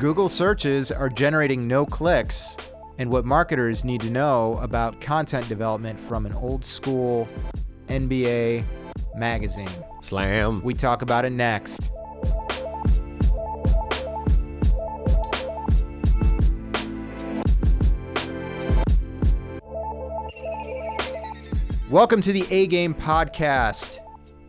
Google 0.00 0.30
searches 0.30 0.90
are 0.90 1.10
generating 1.10 1.68
no 1.68 1.84
clicks, 1.84 2.56
and 2.96 3.12
what 3.12 3.26
marketers 3.26 3.84
need 3.84 4.00
to 4.00 4.08
know 4.08 4.54
about 4.62 4.98
content 4.98 5.46
development 5.46 6.00
from 6.00 6.24
an 6.24 6.32
old 6.32 6.64
school 6.64 7.28
NBA 7.88 8.64
magazine. 9.14 9.68
Slam. 10.00 10.62
We 10.64 10.72
talk 10.72 11.02
about 11.02 11.26
it 11.26 11.32
next. 11.32 11.90
Welcome 21.90 22.22
to 22.22 22.32
the 22.32 22.46
A 22.48 22.68
Game 22.68 22.94
Podcast. 22.94 23.98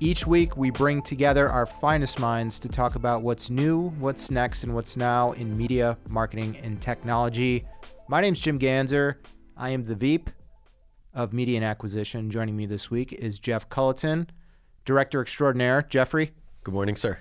Each 0.04 0.26
week, 0.26 0.58
we 0.58 0.72
bring 0.72 1.04
together 1.04 1.48
our 1.48 1.68
finest 1.68 2.20
minds 2.20 2.58
to 2.62 2.68
talk 2.68 2.96
about 2.96 3.22
what's 3.22 3.52
new, 3.52 3.90
what's 4.00 4.32
next, 4.32 4.64
and 4.64 4.74
what's 4.74 4.98
now 4.98 5.34
in 5.34 5.56
media, 5.56 5.96
marketing, 6.10 6.58
and 6.64 6.82
technology. 6.82 7.64
My 8.08 8.20
name's 8.20 8.40
Jim 8.40 8.58
Ganzer. 8.58 9.18
I 9.56 9.70
am 9.70 9.86
the 9.86 9.94
Veep 9.94 10.32
of 11.14 11.34
Media 11.34 11.58
and 11.58 11.64
Acquisition. 11.64 12.32
Joining 12.32 12.58
me 12.58 12.66
this 12.66 12.90
week 12.90 13.14
is 13.14 13.38
Jeff 13.38 13.70
Culleton, 13.70 14.26
Director 14.86 15.22
Extraordinaire. 15.22 15.84
Jeffrey. 15.84 16.32
Good 16.64 16.74
morning, 16.74 16.96
sir. 16.96 17.20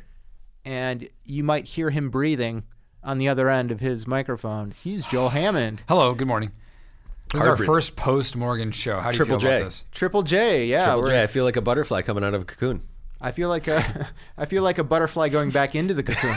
And 0.64 1.06
you 1.26 1.44
might 1.44 1.66
hear 1.66 1.90
him 1.90 2.08
breathing 2.08 2.62
on 3.04 3.18
the 3.18 3.28
other 3.28 3.50
end 3.50 3.70
of 3.70 3.80
his 3.80 4.06
microphone. 4.06 4.72
He's 4.82 5.04
Joel 5.04 5.28
Hammond. 5.28 5.82
Hello, 5.86 6.14
good 6.14 6.28
morning. 6.28 6.52
This 7.32 7.42
Hard 7.42 7.42
is 7.42 7.46
our 7.48 7.56
breathing. 7.56 7.74
first 7.74 7.96
post 7.96 8.36
Morgan 8.36 8.72
show. 8.72 8.98
How 9.00 9.10
do 9.12 9.16
Triple 9.18 9.34
you 9.34 9.40
feel 9.40 9.50
J. 9.50 9.56
about 9.58 9.64
this? 9.66 9.84
Triple 9.92 10.22
J, 10.24 10.66
yeah. 10.66 10.84
Triple 10.86 11.02
we're- 11.02 11.10
J. 11.12 11.22
I 11.22 11.26
feel 11.28 11.44
like 11.44 11.56
a 11.56 11.60
butterfly 11.62 12.02
coming 12.02 12.24
out 12.24 12.34
of 12.34 12.42
a 12.42 12.44
cocoon. 12.44 12.82
I 13.20 13.30
feel 13.32 13.48
like 13.48 13.68
a, 13.68 14.08
I 14.38 14.46
feel 14.46 14.62
like 14.62 14.78
a 14.78 14.84
butterfly 14.84 15.28
going 15.28 15.50
back 15.50 15.74
into 15.74 15.94
the 15.94 16.02
cocoon. 16.02 16.34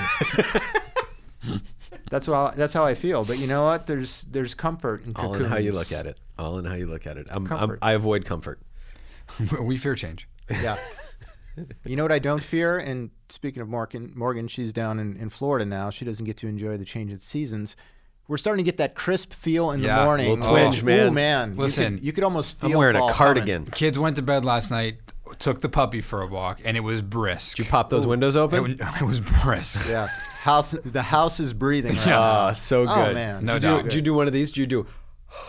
that's 2.10 2.26
how 2.28 2.52
that's 2.56 2.74
how 2.74 2.86
I 2.86 2.94
feel. 2.94 3.24
But 3.26 3.40
you 3.40 3.48
know 3.48 3.64
what? 3.64 3.88
There's 3.88 4.24
there's 4.30 4.54
comfort 4.54 5.06
in 5.06 5.16
All 5.16 5.34
in 5.34 5.46
how 5.46 5.58
you 5.58 5.72
look 5.72 5.92
at 5.92 6.06
it. 6.06 6.20
All 6.38 6.58
in 6.60 6.66
how 6.66 6.76
you 6.76 6.86
look 6.88 7.08
at 7.08 7.18
it. 7.18 7.28
I'm, 7.30 7.44
I'm, 7.44 7.48
Comfort. 7.48 7.80
I 7.82 7.94
avoid 7.94 8.26
comfort. 8.26 8.60
we 9.62 9.78
fear 9.78 9.96
change. 9.96 10.28
Yeah. 10.50 10.78
You 11.86 11.96
know 11.96 12.04
what 12.04 12.12
I 12.12 12.20
don't 12.20 12.44
fear? 12.44 12.78
And 12.80 13.12
speaking 13.30 13.62
of 13.62 13.70
Morgan, 13.70 14.12
Morgan, 14.16 14.48
she's 14.48 14.74
down 14.74 15.00
in, 15.00 15.16
in 15.16 15.30
Florida 15.30 15.66
now. 15.66 15.90
She 15.92 16.04
doesn't 16.04 16.26
get 16.26 16.36
to 16.38 16.48
enjoy 16.48 16.78
the 16.78 16.86
change 16.86 17.12
of 17.12 17.22
seasons. 17.22 17.76
We're 18.34 18.38
starting 18.38 18.66
to 18.66 18.68
get 18.68 18.78
that 18.78 18.96
crisp 18.96 19.32
feel 19.32 19.70
in 19.70 19.82
Yeah, 19.82 20.00
the 20.00 20.06
morning. 20.06 20.28
little 20.28 20.52
twinge, 20.52 20.82
Ooh, 20.82 20.86
man. 20.86 21.14
man. 21.14 21.52
You 21.54 21.60
Listen, 21.60 21.98
could, 21.98 22.04
you 22.04 22.12
could 22.14 22.24
almost 22.24 22.60
feel 22.60 22.72
I'm 22.72 22.78
wearing 22.80 22.96
a 22.96 23.00
fall 23.00 23.12
cardigan. 23.14 23.66
Kids 23.68 24.00
went 24.00 24.16
to 24.16 24.24
bed 24.24 24.44
last 24.44 24.72
night, 24.72 24.96
took 25.38 25.62
the 25.62 25.70
puppy 25.70 26.02
for 26.02 26.24
a 26.24 26.26
walk, 26.26 26.60
and 26.66 26.76
it 26.76 26.80
was 26.80 27.04
brisk. 27.04 27.58
Did 27.58 27.68
you 27.68 27.70
pop 27.70 27.92
those 27.92 28.08
windows 28.08 28.36
open? 28.36 28.76
wa- 28.80 28.96
it 29.00 29.04
was 29.04 29.20
brisk. 29.20 29.88
Yeah. 29.88 30.08
House, 30.42 30.72
the 30.84 31.04
house 31.04 31.40
is 31.40 31.54
breathing. 31.54 31.96
Right 31.96 32.08
Ah, 32.08 32.48
now. 32.48 32.54
so 32.54 32.88
good. 32.88 33.12
Oh, 33.12 33.14
man. 33.14 33.46
No 33.46 33.54
did, 33.54 33.62
doubt. 33.62 33.78
You, 33.78 33.84
did 33.84 33.94
you 33.94 34.02
do 34.02 34.16
one 34.16 34.26
of 34.26 34.34
these? 34.34 34.52
Did 34.52 34.62
you 34.62 34.66
do? 34.66 34.88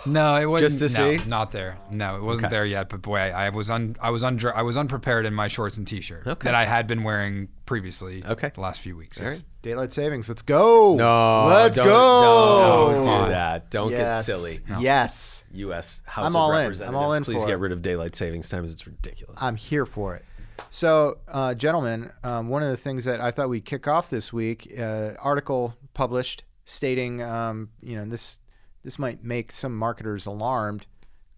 No, 0.05 0.37
it 0.37 0.45
wasn't. 0.45 0.71
Just 0.79 0.95
to 0.95 1.01
no, 1.01 1.17
see? 1.17 1.25
not 1.25 1.53
there. 1.53 1.79
No, 1.91 2.17
it 2.17 2.23
wasn't 2.23 2.49
Okay. 2.49 2.55
there 2.57 2.67
yet. 2.67 2.91
But 2.91 3.01
boy, 3.01 3.17
I, 3.19 3.47
I 3.47 3.49
was 3.49 3.71
un, 3.71 3.97
I 3.99 4.11
was 4.11 4.23
undre- 4.23 4.55
I 4.55 4.61
was 4.61 4.77
unprepared 4.77 5.25
in 5.25 5.33
my 5.33 5.49
shorts 5.49 5.79
and 5.79 5.87
t-shirt 5.89 6.27
Okay. 6.27 6.45
that 6.45 6.55
I 6.55 6.67
had 6.67 6.87
been 6.87 7.03
wearing 7.03 7.49
previously. 7.67 8.23
Okay. 8.25 8.51
The 8.55 8.61
last 8.61 8.81
few 8.81 8.97
weeks. 8.97 9.21
All 9.21 9.27
yes. 9.29 9.45
Daylight 9.63 9.93
savings. 9.93 10.29
Let's 10.29 10.43
go. 10.43 10.95
No. 10.97 11.47
Let's 11.49 11.77
don't, 11.77 11.87
go. 11.87 12.91
Don't 12.93 13.05
Come 13.05 13.13
on. 13.15 13.29
do 13.29 13.35
that. 13.35 13.71
Don't 13.71 13.91
get 13.91 13.99
Yes. 13.99 14.27
silly. 14.27 14.61
Yes. 14.81 15.45
U.S. 15.53 16.03
House 16.07 16.25
I'm 16.27 16.31
of 16.33 16.37
all 16.37 16.53
in. 16.53 16.83
I'm 16.83 16.95
all 16.95 17.13
in 17.15 17.25
Please 17.25 17.41
for 17.43 17.47
get 17.49 17.55
it. 17.55 17.59
rid 17.59 17.73
of 17.73 17.81
daylight 17.83 18.15
savings 18.15 18.49
times. 18.49 18.73
It's 18.73 18.87
ridiculous. 18.87 19.39
I'm 19.41 19.57
here 19.57 19.87
for 19.87 20.15
it. 20.15 20.25
So, 20.71 21.19
uh, 21.29 21.55
gentlemen, 21.55 22.11
um, 22.23 22.49
one 22.49 22.63
of 22.63 22.69
the 22.71 22.77
things 22.77 23.05
that 23.05 23.21
I 23.21 23.31
thought 23.31 23.49
we'd 23.49 23.65
kick 23.65 23.87
off 23.89 24.11
this 24.11 24.33
week, 24.33 24.73
uh, 24.79 25.13
article 25.21 25.75
published 25.95 26.45
stating, 26.65 27.23
um, 27.23 27.71
you 27.81 27.97
know, 27.97 28.05
this 28.05 28.39
this 28.83 28.99
might 28.99 29.25
make 29.25 29.51
some 29.53 29.77
marketers 29.77 30.27
alarmed. 30.27 30.87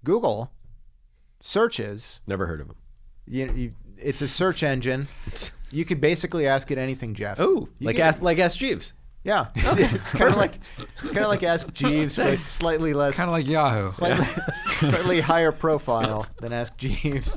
Google 0.04 0.50
searches, 1.40 2.20
Never 2.26 2.46
heard 2.46 2.60
of 2.60 2.66
them. 2.68 2.76
you, 3.26 3.52
you, 3.54 3.74
it's 3.98 4.22
a 4.22 4.28
search 4.28 4.62
engine. 4.62 5.08
You 5.72 5.84
could 5.84 6.00
basically 6.00 6.46
ask 6.46 6.70
it 6.70 6.78
anything, 6.78 7.14
Jeff. 7.14 7.40
Oh, 7.40 7.68
You 7.80 7.86
like 7.88 7.96
could- 7.96 8.04
ask 8.04 8.22
like 8.22 8.38
ask 8.38 8.56
Jeeves. 8.56 8.92
yeah, 9.24 9.46
it's 9.56 10.12
kind 10.12 10.30
of 10.30 10.36
like 10.36 10.60
it's 11.02 11.10
kind 11.10 11.24
of 11.24 11.28
like 11.28 11.42
Ask 11.42 11.72
Jeeves, 11.74 12.14
but 12.16 12.38
slightly 12.38 12.94
less, 12.94 13.16
Kind 13.16 13.28
of 13.28 13.32
like 13.32 13.48
Yahoo. 13.48 13.90
slightly, 13.90 14.24
slightly 14.78 15.20
higher 15.20 15.50
profile 15.50 16.24
than 16.40 16.52
Ask 16.52 16.76
Jeeves. 16.76 17.36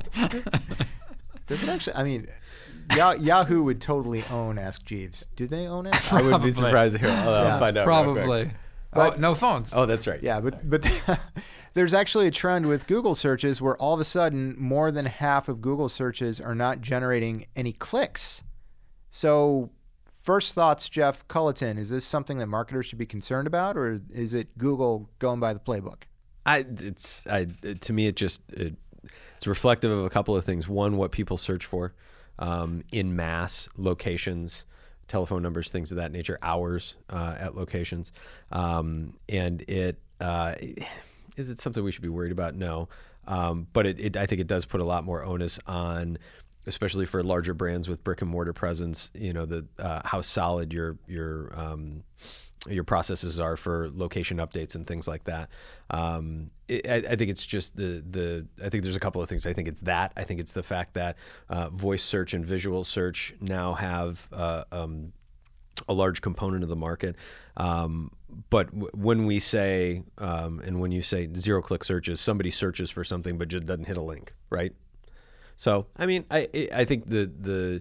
Does 1.48 1.62
it 1.64 1.68
actually? 1.68 1.96
I 1.96 2.04
mean, 2.04 2.28
Ya- 2.94 3.12
Yahoo 3.18 3.64
would 3.64 3.80
totally 3.80 4.24
own 4.30 4.58
Ask 4.58 4.84
Jeeves. 4.84 5.26
Do 5.34 5.48
they 5.48 5.66
own 5.66 5.86
it? 5.86 6.12
I 6.12 6.22
would 6.22 6.40
be 6.40 6.52
surprised 6.52 6.94
to 6.94 7.00
hear. 7.00 7.08
Oh, 7.08 7.12
I'll, 7.12 7.44
Yeah. 7.44 7.52
I'll 7.54 7.58
find 7.58 7.76
out. 7.76 7.86
real 7.88 8.12
quick. 8.12 8.24
Probably. 8.24 8.50
But- 8.92 9.14
oh, 9.14 9.20
no 9.20 9.34
phones. 9.34 9.72
Oh, 9.74 9.86
that's 9.86 10.06
right. 10.06 10.22
Yeah, 10.22 10.40
but 10.40 10.68
but 10.68 10.90
there's 11.74 11.94
actually 11.94 12.26
a 12.26 12.30
trend 12.30 12.66
with 12.66 12.86
Google 12.86 13.14
searches 13.14 13.60
where 13.60 13.76
all 13.76 13.94
of 13.94 14.00
a 14.00 14.04
sudden 14.04 14.56
more 14.58 14.90
than 14.90 15.06
half 15.06 15.48
of 15.48 15.60
Google 15.60 15.88
searches 15.88 16.40
are 16.40 16.54
not 16.54 16.80
generating 16.80 17.46
any 17.54 17.72
clicks. 17.72 18.42
So, 19.12 19.70
first 20.04 20.54
thoughts, 20.54 20.88
Jeff 20.88 21.26
Culleton, 21.28 21.78
is 21.78 21.90
this 21.90 22.04
something 22.04 22.38
that 22.38 22.46
marketers 22.46 22.86
should 22.86 22.98
be 22.98 23.06
concerned 23.06 23.46
about, 23.46 23.76
or 23.76 24.00
is 24.12 24.34
it 24.34 24.58
Google 24.58 25.08
going 25.18 25.40
by 25.40 25.52
the 25.52 25.60
playbook? 25.60 26.02
I 26.46 26.64
it's 26.68 27.26
I 27.26 27.46
to 27.80 27.92
me 27.92 28.06
it 28.06 28.16
just 28.16 28.42
it, 28.52 28.74
it's 29.36 29.46
reflective 29.46 29.90
of 29.90 30.04
a 30.04 30.10
couple 30.10 30.36
of 30.36 30.44
things. 30.44 30.68
One, 30.68 30.96
what 30.96 31.12
people 31.12 31.38
search 31.38 31.64
for 31.64 31.94
um, 32.38 32.82
in 32.90 33.14
mass 33.14 33.68
locations, 33.76 34.64
telephone 35.10 35.42
numbers, 35.42 35.70
things 35.70 35.90
of 35.90 35.96
that 35.96 36.12
nature, 36.12 36.38
hours 36.42 36.96
uh, 37.10 37.36
at 37.38 37.54
locations, 37.54 38.12
um, 38.52 39.12
and 39.28 39.62
it 39.62 39.98
uh, 40.20 40.54
is 41.36 41.50
it 41.50 41.58
something 41.58 41.82
we 41.84 41.92
should 41.92 42.02
be 42.02 42.08
worried 42.08 42.32
about? 42.32 42.54
No, 42.54 42.88
um, 43.26 43.66
but 43.72 43.86
it, 43.86 44.00
it 44.00 44.16
I 44.16 44.26
think 44.26 44.40
it 44.40 44.46
does 44.46 44.64
put 44.64 44.80
a 44.80 44.84
lot 44.84 45.04
more 45.04 45.24
onus 45.24 45.58
on. 45.66 46.18
Especially 46.66 47.06
for 47.06 47.22
larger 47.22 47.54
brands 47.54 47.88
with 47.88 48.04
brick 48.04 48.20
and 48.20 48.30
mortar 48.30 48.52
presence, 48.52 49.10
you 49.14 49.32
know 49.32 49.46
the 49.46 49.66
uh, 49.78 50.02
how 50.04 50.20
solid 50.20 50.74
your 50.74 50.98
your 51.08 51.50
um, 51.58 52.04
your 52.68 52.84
processes 52.84 53.40
are 53.40 53.56
for 53.56 53.90
location 53.92 54.36
updates 54.38 54.74
and 54.74 54.86
things 54.86 55.08
like 55.08 55.24
that. 55.24 55.48
Um, 55.90 56.50
it, 56.68 56.88
I, 56.88 56.96
I 57.12 57.16
think 57.16 57.30
it's 57.30 57.46
just 57.46 57.76
the 57.76 58.04
the. 58.08 58.46
I 58.62 58.68
think 58.68 58.82
there's 58.82 58.96
a 58.96 59.00
couple 59.00 59.22
of 59.22 59.28
things. 59.28 59.46
I 59.46 59.52
think 59.52 59.66
it's 59.68 59.80
that. 59.80 60.12
I 60.16 60.24
think 60.24 60.40
it's 60.40 60.52
the 60.52 60.62
fact 60.62 60.94
that 60.94 61.16
uh, 61.48 61.70
voice 61.70 62.02
search 62.02 62.34
and 62.34 62.44
visual 62.44 62.84
search 62.84 63.34
now 63.40 63.74
have. 63.74 64.28
Uh, 64.32 64.64
um, 64.72 65.12
a 65.88 65.94
large 65.94 66.20
component 66.20 66.62
of 66.62 66.68
the 66.68 66.76
market. 66.76 67.16
Um, 67.56 68.10
but 68.50 68.66
w- 68.66 68.90
when 68.92 69.24
we 69.24 69.38
say, 69.38 70.02
um, 70.18 70.60
and 70.60 70.78
when 70.78 70.92
you 70.92 71.00
say 71.00 71.26
zero 71.34 71.62
click 71.62 71.84
searches, 71.84 72.20
somebody 72.20 72.50
searches 72.50 72.90
for 72.90 73.02
something 73.02 73.38
but 73.38 73.48
just 73.48 73.64
doesn't 73.64 73.86
hit 73.86 73.96
a 73.96 74.02
link, 74.02 74.34
right? 74.50 74.74
So, 75.56 75.86
I 75.96 76.04
mean, 76.04 76.26
I 76.30 76.48
I- 76.54 76.68
I 76.74 76.84
think 76.84 77.08
the 77.08 77.30
the 77.40 77.80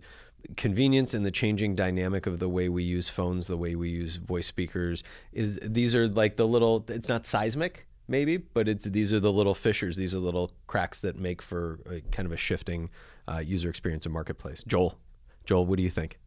convenience 0.57 1.13
and 1.13 1.25
the 1.25 1.31
changing 1.31 1.75
dynamic 1.75 2.25
of 2.27 2.39
the 2.39 2.49
way 2.49 2.69
we 2.69 2.83
use 2.83 3.09
phones, 3.09 3.47
the 3.47 3.57
way 3.57 3.75
we 3.75 3.89
use 3.89 4.15
voice 4.17 4.47
speakers 4.47 5.03
is 5.31 5.59
these 5.61 5.93
are 5.95 6.07
like 6.07 6.35
the 6.37 6.47
little. 6.47 6.85
It's 6.87 7.09
not 7.09 7.25
seismic, 7.25 7.87
maybe, 8.07 8.37
but 8.37 8.67
it's 8.67 8.85
these 8.85 9.13
are 9.13 9.19
the 9.19 9.31
little 9.31 9.53
fissures, 9.55 9.95
these 9.95 10.13
are 10.15 10.19
little 10.19 10.51
cracks 10.67 10.99
that 11.01 11.19
make 11.19 11.41
for 11.41 11.79
a, 11.89 12.01
kind 12.11 12.25
of 12.25 12.31
a 12.31 12.37
shifting 12.37 12.89
uh, 13.27 13.37
user 13.39 13.69
experience 13.69 14.05
and 14.05 14.13
marketplace. 14.13 14.63
Joel, 14.67 14.97
Joel, 15.45 15.65
what 15.65 15.77
do 15.77 15.83
you 15.83 15.89
think? 15.91 16.19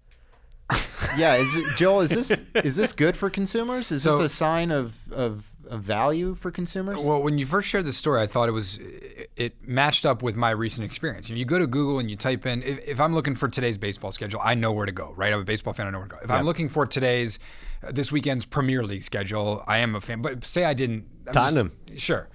Yeah, 1.19 1.35
is 1.37 1.55
it, 1.55 1.77
Joel? 1.77 2.01
Is 2.01 2.11
this 2.11 2.31
is 2.65 2.77
this 2.77 2.93
good 2.93 3.17
for 3.17 3.29
consumers? 3.29 3.93
Is 3.93 4.03
So- 4.05 4.19
this 4.19 4.33
a 4.33 4.35
sign 4.35 4.71
of, 4.71 4.99
of 5.13 5.45
of 5.69 5.83
value 5.83 6.35
for 6.35 6.51
consumers? 6.51 6.99
Well, 6.99 7.23
when 7.23 7.39
you 7.39 7.47
first 7.47 7.69
shared 7.69 7.85
the 7.85 7.93
story, 7.93 8.21
I 8.21 8.27
thought 8.27 8.49
it 8.49 8.53
was 8.53 8.79
it- 9.37 9.67
matched 9.67 10.05
up 10.07 10.23
with 10.23 10.37
my 10.37 10.51
recent 10.51 10.85
experience. 10.85 11.29
You, 11.29 11.35
know, 11.35 11.39
you 11.39 11.45
go 11.45 11.59
to 11.59 11.67
Google 11.67 11.99
and 11.99 12.11
you 12.11 12.17
type 12.17 12.45
in 12.47 12.63
if, 12.63 12.79
if 12.87 13.01
I'm 13.01 13.15
looking 13.15 13.35
for 13.35 13.49
today's 13.49 13.79
baseball 13.79 14.13
schedule, 14.13 14.41
I 14.43 14.55
know 14.55 14.73
where 14.73 14.87
to 14.87 14.93
go. 14.93 15.13
Right, 15.17 15.33
I'm 15.33 15.41
a 15.41 15.45
baseball 15.45 15.73
fan. 15.75 15.87
I 15.87 15.91
know 15.91 15.99
where 15.99 16.09
to 16.09 16.15
go. 16.15 16.21
If 16.23 16.31
I'm 16.31 16.45
looking 16.45 16.69
for 16.69 16.87
today's 16.87 17.39
uh, 17.83 17.93
this 17.93 18.13
weekend's 18.13 18.45
Premier 18.45 18.83
League 18.85 19.03
schedule, 19.03 19.63
I 19.67 19.79
am 19.79 19.95
a 19.95 20.01
fan. 20.01 20.23
But 20.23 20.45
say 20.45 20.65
I 20.65 20.75
didn't. 20.75 21.07
I'm 21.21 21.25
just- 21.27 21.35
Tottenham. 21.35 21.73
sure. 21.97 22.29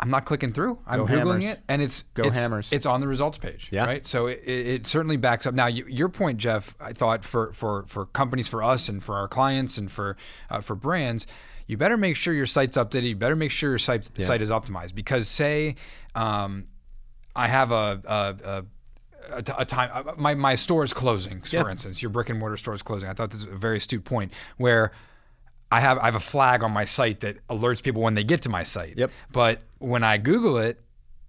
I'm 0.00 0.10
not 0.10 0.26
clicking 0.26 0.52
through. 0.52 0.78
I'm 0.86 1.00
Go 1.00 1.06
googling 1.06 1.42
Hammers. 1.42 1.44
it, 1.44 1.60
and 1.68 1.82
it's 1.82 2.02
Go 2.14 2.22
it's, 2.24 2.36
Hammers. 2.38 2.68
It's 2.72 2.86
on 2.86 3.00
the 3.00 3.08
results 3.08 3.36
page, 3.36 3.68
Yeah. 3.72 3.84
right? 3.84 4.06
So 4.06 4.28
it, 4.28 4.40
it, 4.44 4.66
it 4.68 4.86
certainly 4.86 5.16
backs 5.16 5.44
up. 5.44 5.54
Now, 5.54 5.66
you, 5.66 5.86
your 5.88 6.08
point, 6.08 6.38
Jeff, 6.38 6.76
I 6.78 6.92
thought 6.92 7.24
for 7.24 7.52
for 7.52 7.84
for 7.86 8.06
companies, 8.06 8.46
for 8.46 8.62
us, 8.62 8.88
and 8.88 9.02
for 9.02 9.16
our 9.16 9.26
clients, 9.26 9.76
and 9.76 9.90
for 9.90 10.16
uh, 10.50 10.60
for 10.60 10.76
brands, 10.76 11.26
you 11.68 11.76
better 11.76 11.96
make 11.96 12.16
sure 12.16 12.34
your 12.34 12.46
site's 12.46 12.76
updated. 12.76 13.10
You 13.10 13.16
better 13.16 13.36
make 13.36 13.52
sure 13.52 13.70
your 13.70 13.78
site 13.78 14.10
site 14.18 14.42
is 14.42 14.50
optimized 14.50 14.94
because 14.96 15.28
say 15.28 15.76
um, 16.16 16.66
I 17.36 17.46
have 17.46 17.70
a. 17.70 18.02
a, 18.04 18.36
a 18.50 18.64
a, 19.30 19.42
t- 19.42 19.52
a 19.58 19.64
time, 19.66 19.90
uh, 19.92 20.12
my, 20.16 20.34
my 20.34 20.54
store 20.54 20.82
is 20.84 20.94
closing, 20.94 21.42
for 21.42 21.54
Yeah. 21.54 21.70
instance, 21.70 22.00
your 22.00 22.08
brick 22.08 22.30
and 22.30 22.38
mortar 22.38 22.56
store 22.56 22.72
is 22.72 22.80
closing. 22.80 23.10
I 23.10 23.12
thought 23.12 23.30
this 23.30 23.44
was 23.44 23.54
a 23.54 23.58
very 23.58 23.76
astute 23.76 24.02
point 24.04 24.32
where 24.56 24.90
I 25.70 25.80
have 25.80 25.98
I 25.98 26.06
have 26.06 26.14
a 26.14 26.20
flag 26.20 26.62
on 26.62 26.72
my 26.72 26.86
site 26.86 27.20
that 27.20 27.46
alerts 27.48 27.82
people 27.82 28.00
when 28.00 28.14
they 28.14 28.24
get 28.24 28.40
to 28.42 28.48
my 28.48 28.62
site. 28.62 28.96
Yep. 28.96 29.10
But 29.30 29.60
when 29.80 30.02
I 30.02 30.16
Google 30.16 30.56
it, 30.56 30.80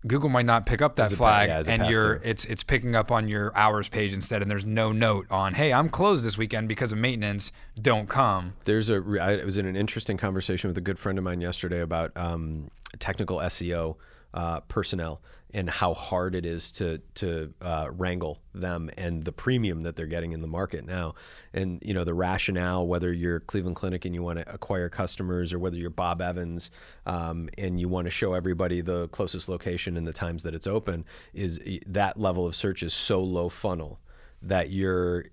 Google 0.07 0.29
might 0.29 0.45
not 0.45 0.65
pick 0.65 0.81
up 0.81 0.95
that 0.95 1.03
As 1.07 1.13
a 1.13 1.17
pa- 1.17 1.23
flag, 1.23 1.49
yeah, 1.49 1.73
and 1.73 1.89
you're 1.91 2.15
it's 2.23 2.45
it's 2.45 2.63
picking 2.63 2.95
up 2.95 3.11
on 3.11 3.27
your 3.27 3.55
hours 3.55 3.89
page 3.89 4.13
instead, 4.13 4.41
and 4.41 4.49
there's 4.49 4.65
no 4.65 4.91
note 4.91 5.27
on, 5.29 5.55
hey, 5.55 5.73
I'm 5.73 5.89
closed 5.89 6.25
this 6.25 6.37
weekend 6.37 6.67
because 6.69 6.91
of 6.91 6.97
maintenance. 6.97 7.51
Don't 7.81 8.07
come. 8.07 8.53
There's 8.65 8.89
a. 8.89 9.03
I 9.21 9.43
was 9.43 9.57
in 9.57 9.65
an 9.65 9.75
interesting 9.75 10.17
conversation 10.17 10.69
with 10.69 10.77
a 10.77 10.81
good 10.81 10.99
friend 10.99 11.17
of 11.17 11.23
mine 11.23 11.41
yesterday 11.41 11.81
about 11.81 12.15
um, 12.15 12.71
technical 12.99 13.39
SEO 13.39 13.97
uh, 14.33 14.61
personnel 14.61 15.21
and 15.51 15.69
how 15.69 15.93
hard 15.93 16.35
it 16.35 16.45
is 16.45 16.71
to 16.71 16.99
to 17.15 17.53
uh, 17.61 17.87
wrangle 17.91 18.39
them 18.53 18.89
and 18.97 19.23
the 19.23 19.31
premium 19.31 19.81
that 19.83 19.95
they're 19.95 20.05
getting 20.05 20.31
in 20.31 20.41
the 20.41 20.47
market 20.47 20.85
now. 20.85 21.15
And 21.53 21.81
you 21.83 21.93
know 21.93 22.03
the 22.03 22.13
rationale, 22.13 22.85
whether 22.85 23.11
you're 23.11 23.39
Cleveland 23.39 23.75
Clinic 23.75 24.05
and 24.05 24.13
you 24.13 24.21
want 24.21 24.39
to 24.39 24.53
acquire 24.53 24.89
customers, 24.89 25.51
or 25.51 25.59
whether 25.59 25.77
you're 25.77 25.89
Bob 25.89 26.21
Evans 26.21 26.69
um, 27.05 27.49
and 27.57 27.79
you 27.79 27.89
want 27.89 28.05
to 28.05 28.11
show 28.11 28.33
everybody 28.33 28.81
the 28.81 29.07
closest 29.09 29.49
location 29.49 29.97
and 29.97 30.07
the 30.07 30.13
times 30.13 30.43
that 30.43 30.53
it's 30.53 30.67
open, 30.67 31.05
is 31.33 31.59
that 31.87 32.19
level 32.19 32.45
of 32.45 32.55
search 32.55 32.83
is 32.83 32.93
so 32.93 33.21
low 33.21 33.49
funnel 33.49 33.99
that 34.41 34.69
you're 34.69 35.25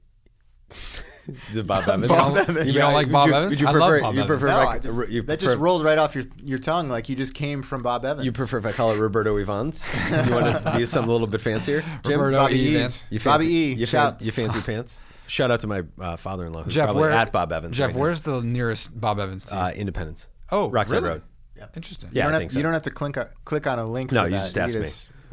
Is 1.48 1.56
it 1.56 1.66
Bob 1.66 1.82
Evans? 1.88 2.08
Bob 2.08 2.30
You 2.30 2.34
don't- 2.36 2.48
Evans. 2.48 2.66
you 2.66 2.72
don't 2.74 2.92
like 2.94 3.06
would 3.06 3.12
Bob 3.12 3.28
you, 3.28 3.34
Evans? 3.34 3.50
Would 3.50 3.60
you 3.60 3.66
I 3.66 3.70
love? 3.72 4.00
Bob 4.02 4.14
you 4.14 4.22
Evans. 4.22 4.42
No, 4.42 4.48
I 4.48 4.64
I- 4.66 4.78
just, 4.78 5.08
you 5.08 5.22
that 5.22 5.40
just 5.40 5.56
rolled 5.58 5.84
right 5.84 5.98
off 5.98 6.14
your 6.14 6.24
your 6.42 6.58
tongue 6.58 6.88
like 6.88 7.08
you 7.08 7.16
just 7.16 7.34
came 7.34 7.62
from 7.62 7.82
Bob 7.82 8.04
Evans. 8.04 8.24
You 8.24 8.32
prefer 8.32 8.58
if 8.58 8.66
I 8.66 8.72
call 8.72 8.92
it 8.92 8.98
Roberto 8.98 9.36
Evans? 9.36 9.82
You 10.10 10.16
want 10.32 10.64
to 10.64 10.76
use 10.78 10.90
something 10.90 11.08
a 11.08 11.12
little 11.12 11.26
bit 11.26 11.40
fancier, 11.40 11.82
Jim? 12.04 12.20
Roberto 12.20 12.36
Bobby 12.38 12.54
E. 12.60 12.68
E's. 12.68 12.74
Vance. 12.78 13.02
You 13.10 13.20
Bobby 13.20 13.46
E. 13.46 13.72
You, 13.74 13.86
fan- 13.86 14.12
shouts. 14.12 14.26
you 14.26 14.32
fancy 14.32 14.60
pants? 14.62 15.00
Shout 15.28 15.50
out 15.50 15.60
to 15.60 15.66
my 15.66 15.82
uh, 16.00 16.16
father-in-law 16.16 16.62
who's 16.62 16.74
Jeff, 16.74 16.86
probably 16.86 17.00
where 17.00 17.10
at 17.10 17.32
Bob 17.32 17.50
Evans. 17.52 17.76
Jeff, 17.76 17.88
right 17.88 17.94
now. 17.96 18.00
where's 18.00 18.22
the 18.22 18.40
nearest 18.42 18.98
Bob 18.98 19.18
Evans? 19.18 19.50
uh, 19.52 19.72
Independence? 19.74 20.28
oh, 20.52 20.70
Rockside 20.70 20.92
really? 21.02 21.08
Road. 21.08 21.22
Interesting. 21.74 22.10
You 22.12 22.18
Yeah, 22.18 22.22
don't 22.24 22.30
I 22.30 22.34
have, 22.34 22.40
think 22.42 22.50
so. 22.52 22.58
You 22.58 22.62
don't 22.62 22.72
have 22.74 22.82
to 22.82 22.90
click 22.90 23.16
a, 23.16 23.30
click 23.44 23.66
on 23.66 23.78
a 23.80 23.86
link. 23.86 24.12
No, 24.12 24.22
for 24.22 24.28
you 24.28 24.34
that. 24.36 24.42
just 24.42 24.58
ask 24.58 24.74
me. 24.76 24.82
or 24.82 24.86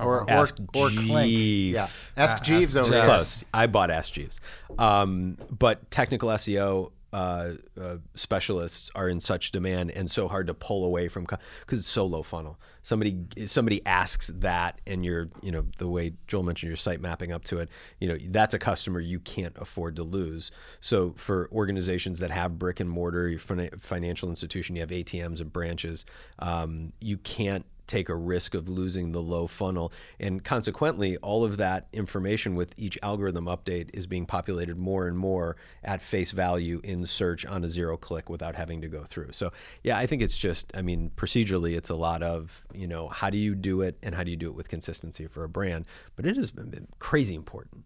or, 0.04 0.30
Ask 0.30 0.58
or 0.76 0.90
clink. 0.90 1.30
Jeeves. 1.30 1.76
Yeah, 1.76 1.88
ask 2.18 2.38
Uh, 2.38 2.40
Jeeves 2.42 2.76
over 2.78 2.90
It's 2.90 2.98
there. 2.98 3.06
close. 3.08 3.44
I 3.54 3.68
bought 3.68 3.92
Ask 3.92 4.14
Jeeves. 4.14 4.40
Um, 4.78 5.38
but 5.50 5.90
technical 5.92 6.30
SEO 6.30 6.92
uh, 7.14 7.52
uh, 7.80 7.98
specialists 8.16 8.90
are 8.96 9.08
in 9.08 9.20
such 9.20 9.52
demand 9.52 9.92
and 9.92 10.10
so 10.10 10.28
hard 10.28 10.48
to 10.48 10.54
pull 10.56 10.84
away 10.84 11.08
from 11.08 11.26
because 11.26 11.80
it's 11.80 11.88
so 11.88 12.08
low 12.08 12.24
funnel. 12.24 12.60
Somebody 12.82 13.18
somebody 13.46 13.86
asks 13.86 14.32
that, 14.34 14.82
and 14.88 15.06
you're 15.06 15.30
you 15.44 15.52
know 15.52 15.64
the 15.78 15.88
way 15.88 16.14
Joel 16.28 16.42
mentioned 16.42 16.70
your 16.72 16.76
site 16.76 17.00
mapping 17.02 17.32
up 17.32 17.44
to 17.46 17.60
it. 17.60 17.70
You 18.00 18.08
know 18.10 18.18
that's 18.30 18.56
a 18.56 18.60
customer 18.60 19.00
you 19.00 19.20
can't 19.20 19.56
afford 19.60 19.96
to 19.98 20.04
lose. 20.04 20.50
So 20.82 21.14
for 21.16 21.48
organizations 21.52 22.18
that 22.18 22.32
have 22.32 22.58
brick 22.58 22.80
and 22.80 22.90
mortar, 22.90 23.30
your 23.30 23.40
fina- 23.40 23.70
financial 23.80 24.30
institution, 24.30 24.76
you 24.76 24.82
have 24.82 24.90
ATMs 24.90 25.40
and 25.40 25.54
branches. 25.54 26.06
Um, 26.40 26.94
you 27.00 27.18
can't 27.18 27.66
take 27.88 28.10
a 28.10 28.16
risk 28.16 28.54
of 28.54 28.70
losing 28.70 29.12
the 29.12 29.22
low 29.22 29.48
funnel. 29.48 29.92
And 30.20 30.44
consequently, 30.44 31.18
all 31.18 31.44
of 31.44 31.58
that 31.58 31.88
information 31.94 32.56
with 32.56 32.74
each 32.78 32.98
algorithm 33.02 33.46
update 33.46 33.90
is 33.94 34.08
being 34.08 34.26
populated 34.26 34.78
more 34.78 35.08
and 35.08 35.18
more 35.18 35.58
at 35.84 36.02
face 36.02 36.32
value 36.32 36.82
in 36.84 37.06
search 37.06 37.46
on 37.46 37.64
a 37.64 37.70
zero 37.70 37.98
click 37.98 38.30
without 38.30 38.56
having 38.56 38.82
to 38.82 38.88
go 38.88 39.04
through. 39.04 39.32
So, 39.32 39.52
yeah, 39.84 39.98
I 39.98 40.06
think 40.06 40.22
it's 40.22 40.38
just, 40.38 40.72
I 40.76 40.82
mean, 40.82 41.12
procedurally, 41.16 41.76
it's 41.76 41.90
a 41.90 41.96
lot 41.96 42.24
of, 42.24 42.64
you 42.74 42.88
know, 42.88 43.08
how 43.08 43.30
do 43.30 43.38
you 43.38 43.56
do 43.56 43.82
it 43.82 43.98
and 44.02 44.16
how 44.16 44.24
do 44.24 44.32
you 44.32 44.38
do 44.38 44.48
it 44.48 44.56
with 44.56 44.70
consistency 44.70 45.28
for 45.28 45.44
a 45.44 45.50
brand? 45.50 45.86
But 46.16 46.26
it 46.26 46.38
has 46.38 46.52
been 46.52 46.88
crazy 47.00 47.36
important. 47.36 47.84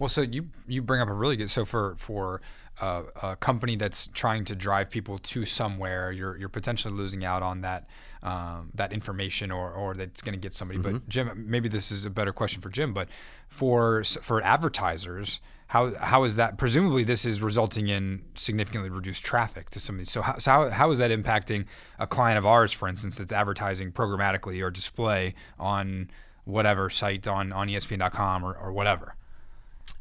Well, 0.00 0.08
so 0.08 0.22
you 0.22 0.48
you 0.66 0.80
bring 0.80 1.02
up 1.02 1.08
a 1.08 1.12
really 1.12 1.36
good 1.36 1.50
so 1.50 1.66
for 1.66 1.94
for 1.96 2.40
uh, 2.80 3.02
a 3.22 3.36
company 3.36 3.76
that's 3.76 4.06
trying 4.06 4.46
to 4.46 4.56
drive 4.56 4.88
people 4.88 5.18
to 5.18 5.44
somewhere, 5.44 6.10
you're 6.10 6.38
you're 6.38 6.48
potentially 6.48 6.94
losing 6.94 7.22
out 7.22 7.42
on 7.42 7.60
that 7.60 7.86
um, 8.22 8.70
that 8.74 8.92
information 8.92 9.50
or 9.50 9.72
or 9.72 9.94
that's 9.94 10.22
going 10.22 10.34
to 10.34 10.38
get 10.40 10.52
somebody. 10.52 10.78
But 10.78 11.08
Jim, 11.08 11.44
maybe 11.48 11.68
this 11.68 11.90
is 11.90 12.04
a 12.04 12.10
better 12.10 12.32
question 12.32 12.60
for 12.60 12.68
Jim. 12.68 12.92
But 12.92 13.08
for 13.48 14.04
for 14.04 14.42
advertisers, 14.42 15.40
how 15.68 15.94
how 15.94 16.24
is 16.24 16.36
that? 16.36 16.58
Presumably, 16.58 17.04
this 17.04 17.24
is 17.24 17.42
resulting 17.42 17.88
in 17.88 18.22
significantly 18.34 18.90
reduced 18.90 19.24
traffic 19.24 19.70
to 19.70 19.80
some 19.80 19.96
of 19.96 19.98
these. 20.00 20.10
So 20.10 20.22
how 20.22 20.38
so 20.38 20.50
how, 20.50 20.70
how 20.70 20.90
is 20.90 20.98
that 20.98 21.10
impacting 21.10 21.64
a 21.98 22.06
client 22.06 22.38
of 22.38 22.46
ours, 22.46 22.72
for 22.72 22.88
instance, 22.88 23.16
that's 23.16 23.32
advertising 23.32 23.92
programmatically 23.92 24.62
or 24.62 24.70
display 24.70 25.34
on 25.58 26.10
whatever 26.44 26.90
site 26.90 27.26
on 27.26 27.52
on 27.52 27.68
ESPN.com 27.68 28.44
or, 28.44 28.54
or 28.54 28.72
whatever? 28.72 29.14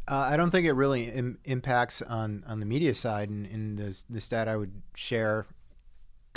Uh, 0.09 0.27
I 0.31 0.37
don't 0.37 0.49
think 0.49 0.65
it 0.65 0.73
really 0.73 1.03
Im- 1.03 1.37
impacts 1.45 2.01
on, 2.01 2.43
on 2.47 2.59
the 2.59 2.65
media 2.65 2.95
side. 2.95 3.29
And, 3.29 3.45
and 3.45 3.77
the, 3.77 4.03
the 4.09 4.19
stat 4.19 4.47
I 4.47 4.55
would 4.55 4.81
share 4.95 5.45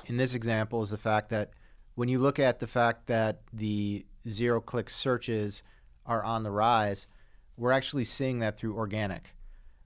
in 0.05 0.19
this 0.19 0.35
example 0.35 0.83
is 0.83 0.91
the 0.91 0.99
fact 0.99 1.31
that 1.31 1.53
when 1.95 2.09
you 2.09 2.19
look 2.19 2.39
at 2.39 2.59
the 2.59 2.67
fact 2.67 3.07
that 3.07 3.41
the 3.53 4.07
zero 4.29 4.61
click 4.61 4.91
searches 4.91 5.63
are 6.07 6.25
on 6.25 6.43
the 6.43 6.51
rise, 6.51 7.07
we're 7.57 7.73
actually 7.73 8.05
seeing 8.05 8.39
that 8.41 8.57
through 8.57 8.77
organic. 8.77 9.35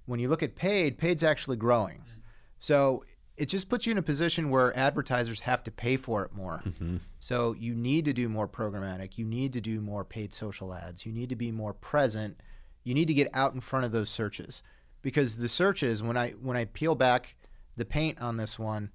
When 0.06 0.20
you 0.20 0.28
look 0.28 0.42
at 0.42 0.54
paid, 0.54 0.98
paid's 0.98 1.24
actually 1.24 1.56
growing. 1.56 1.98
Mm-hmm. 1.98 2.20
So 2.58 3.04
it 3.36 3.46
just 3.46 3.68
puts 3.68 3.86
you 3.86 3.92
in 3.92 3.98
a 3.98 4.02
position 4.02 4.50
where 4.50 4.76
advertisers 4.76 5.40
have 5.40 5.62
to 5.64 5.70
pay 5.70 5.96
for 5.96 6.24
it 6.24 6.32
more. 6.32 6.62
Mm-hmm. 6.64 6.98
So 7.20 7.54
you 7.58 7.74
need 7.74 8.04
to 8.06 8.12
do 8.12 8.28
more 8.28 8.48
programmatic. 8.48 9.18
You 9.18 9.24
need 9.24 9.52
to 9.52 9.60
do 9.60 9.80
more 9.80 10.04
paid 10.04 10.32
social 10.32 10.72
ads. 10.72 11.04
You 11.04 11.12
need 11.12 11.28
to 11.28 11.36
be 11.36 11.50
more 11.50 11.74
present. 11.74 12.40
You 12.84 12.94
need 12.94 13.08
to 13.08 13.14
get 13.14 13.28
out 13.34 13.52
in 13.52 13.60
front 13.60 13.84
of 13.84 13.92
those 13.92 14.08
searches 14.08 14.62
because 15.02 15.36
the 15.36 15.48
searches 15.48 16.02
when 16.02 16.16
I 16.16 16.30
when 16.30 16.56
I 16.56 16.64
peel 16.64 16.94
back 16.94 17.34
the 17.76 17.84
paint 17.84 18.20
on 18.20 18.36
this 18.36 18.58
one, 18.58 18.90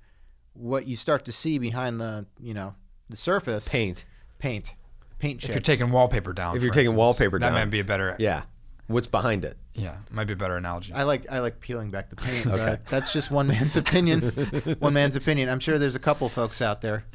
what 0.54 0.88
you 0.88 0.96
start 0.96 1.26
to 1.26 1.32
see 1.32 1.60
behind 1.60 2.00
the 2.00 2.26
you 2.40 2.54
know 2.54 2.76
the 3.12 3.18
surface 3.18 3.68
Paint. 3.68 4.06
paint 4.40 4.74
paint 5.20 5.44
If 5.44 5.50
you're 5.52 5.60
taking 5.60 5.92
wallpaper 5.92 6.34
down, 6.34 6.56
If 6.58 6.64
you're 6.64 6.72
taking 6.72 6.88
instance, 6.94 6.98
wallpaper 6.98 7.38
that 7.40 7.46
down. 7.50 7.54
might 7.54 7.66
be 7.66 7.80
a 7.80 7.84
better. 7.84 8.16
Yeah. 8.18 8.44
What's 8.88 9.08
behind 9.08 9.46
it? 9.46 9.56
yeah, 9.74 9.96
might 10.10 10.26
be 10.28 10.34
a 10.34 10.36
better 10.36 10.58
analogy. 10.58 10.92
I 10.94 11.04
like 11.04 11.26
I 11.32 11.40
like 11.40 11.62
peeling 11.62 11.90
back 11.90 12.10
the 12.10 12.18
paint, 12.18 12.46
Okay. 12.48 12.58
but 12.58 12.86
that's 12.88 13.14
just 13.14 13.32
one 13.32 13.48
man's 13.48 13.78
opinion. 13.78 14.22
one 14.80 14.92
man's 14.94 15.16
opinion. 15.16 15.48
I'm 15.48 15.62
sure 15.62 15.78
there's 15.80 15.96
a 15.96 16.00
couple 16.00 16.28
folks 16.28 16.62
out 16.62 16.82
there. 16.82 17.06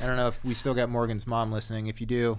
I 0.00 0.06
don't 0.06 0.16
know 0.16 0.28
if 0.28 0.44
we 0.44 0.54
still 0.54 0.74
got 0.74 0.88
Morgan's 0.90 1.26
mom 1.26 1.50
listening. 1.50 1.88
If 1.88 2.00
you 2.00 2.06
do, 2.06 2.38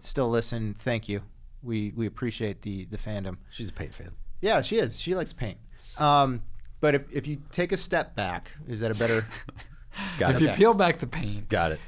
still 0.00 0.30
listen. 0.30 0.72
Thank 0.72 1.10
you. 1.10 1.20
We 1.62 1.92
we 1.94 2.06
appreciate 2.06 2.62
the 2.62 2.86
the 2.86 2.96
fandom. 2.96 3.36
She's 3.50 3.68
a 3.68 3.72
paint 3.74 3.92
fan. 3.94 4.12
Yeah, 4.40 4.62
she 4.62 4.78
is. 4.78 4.98
She 4.98 5.14
likes 5.14 5.34
paint. 5.34 5.58
Um, 5.98 6.42
but 6.80 6.94
if 6.94 7.02
if 7.14 7.26
you 7.26 7.42
take 7.50 7.70
a 7.72 7.76
step 7.76 8.16
back, 8.16 8.52
is 8.66 8.80
that 8.80 8.90
a 8.90 8.94
better? 8.94 9.26
Got 10.18 10.36
if 10.36 10.40
it. 10.40 10.42
you 10.44 10.50
peel 10.52 10.72
back 10.72 11.00
the 11.00 11.06
paint, 11.06 11.50
Got 11.50 11.72
it. 11.72 11.80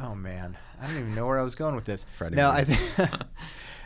Oh 0.00 0.14
man, 0.14 0.56
I 0.80 0.86
don't 0.86 0.96
even 0.96 1.14
know 1.14 1.26
where 1.26 1.38
I 1.38 1.42
was 1.42 1.54
going 1.54 1.74
with 1.74 1.84
this. 1.84 2.04
Friday 2.16 2.36
no, 2.36 2.50
I 2.50 2.64
think 2.64 2.80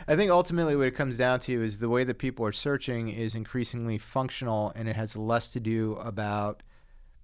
I 0.07 0.15
think 0.15 0.31
ultimately 0.31 0.75
what 0.75 0.87
it 0.87 0.95
comes 0.95 1.17
down 1.17 1.39
to 1.41 1.63
is 1.63 1.79
the 1.79 1.89
way 1.89 2.03
that 2.03 2.17
people 2.17 2.45
are 2.45 2.51
searching 2.51 3.09
is 3.09 3.35
increasingly 3.35 3.97
functional, 3.97 4.71
and 4.75 4.87
it 4.87 4.95
has 4.95 5.15
less 5.15 5.51
to 5.53 5.59
do 5.59 5.93
about 5.93 6.63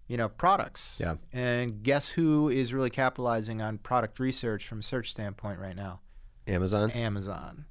you 0.07 0.17
know 0.17 0.29
products. 0.29 0.95
Yeah. 0.99 1.15
And 1.31 1.83
guess 1.83 2.09
who 2.09 2.49
is 2.49 2.73
really 2.73 2.89
capitalizing 2.89 3.61
on 3.61 3.77
product 3.77 4.19
research 4.19 4.67
from 4.67 4.79
a 4.79 4.83
search 4.83 5.11
standpoint 5.11 5.59
right 5.59 5.75
now? 5.75 6.01
Amazon. 6.47 6.91
Amazon. 6.91 7.65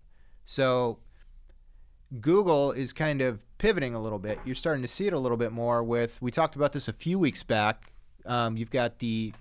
So 0.44 1.00
Google 2.20 2.72
is 2.72 2.92
kind 2.92 3.20
of 3.20 3.44
pivoting 3.58 3.94
a 3.94 4.00
little 4.00 4.18
bit. 4.18 4.38
You're 4.44 4.54
starting 4.54 4.82
to 4.82 4.88
see 4.88 5.06
it 5.06 5.12
a 5.12 5.18
little 5.18 5.36
bit 5.36 5.52
more 5.52 5.82
with, 5.82 6.20
we 6.22 6.30
talked 6.30 6.56
about 6.56 6.72
this 6.72 6.88
a 6.88 6.92
few 6.92 7.18
weeks 7.18 7.42
back. 7.42 7.92
Um, 8.24 8.56
you've 8.56 8.70
got 8.70 8.98
the 8.98 9.32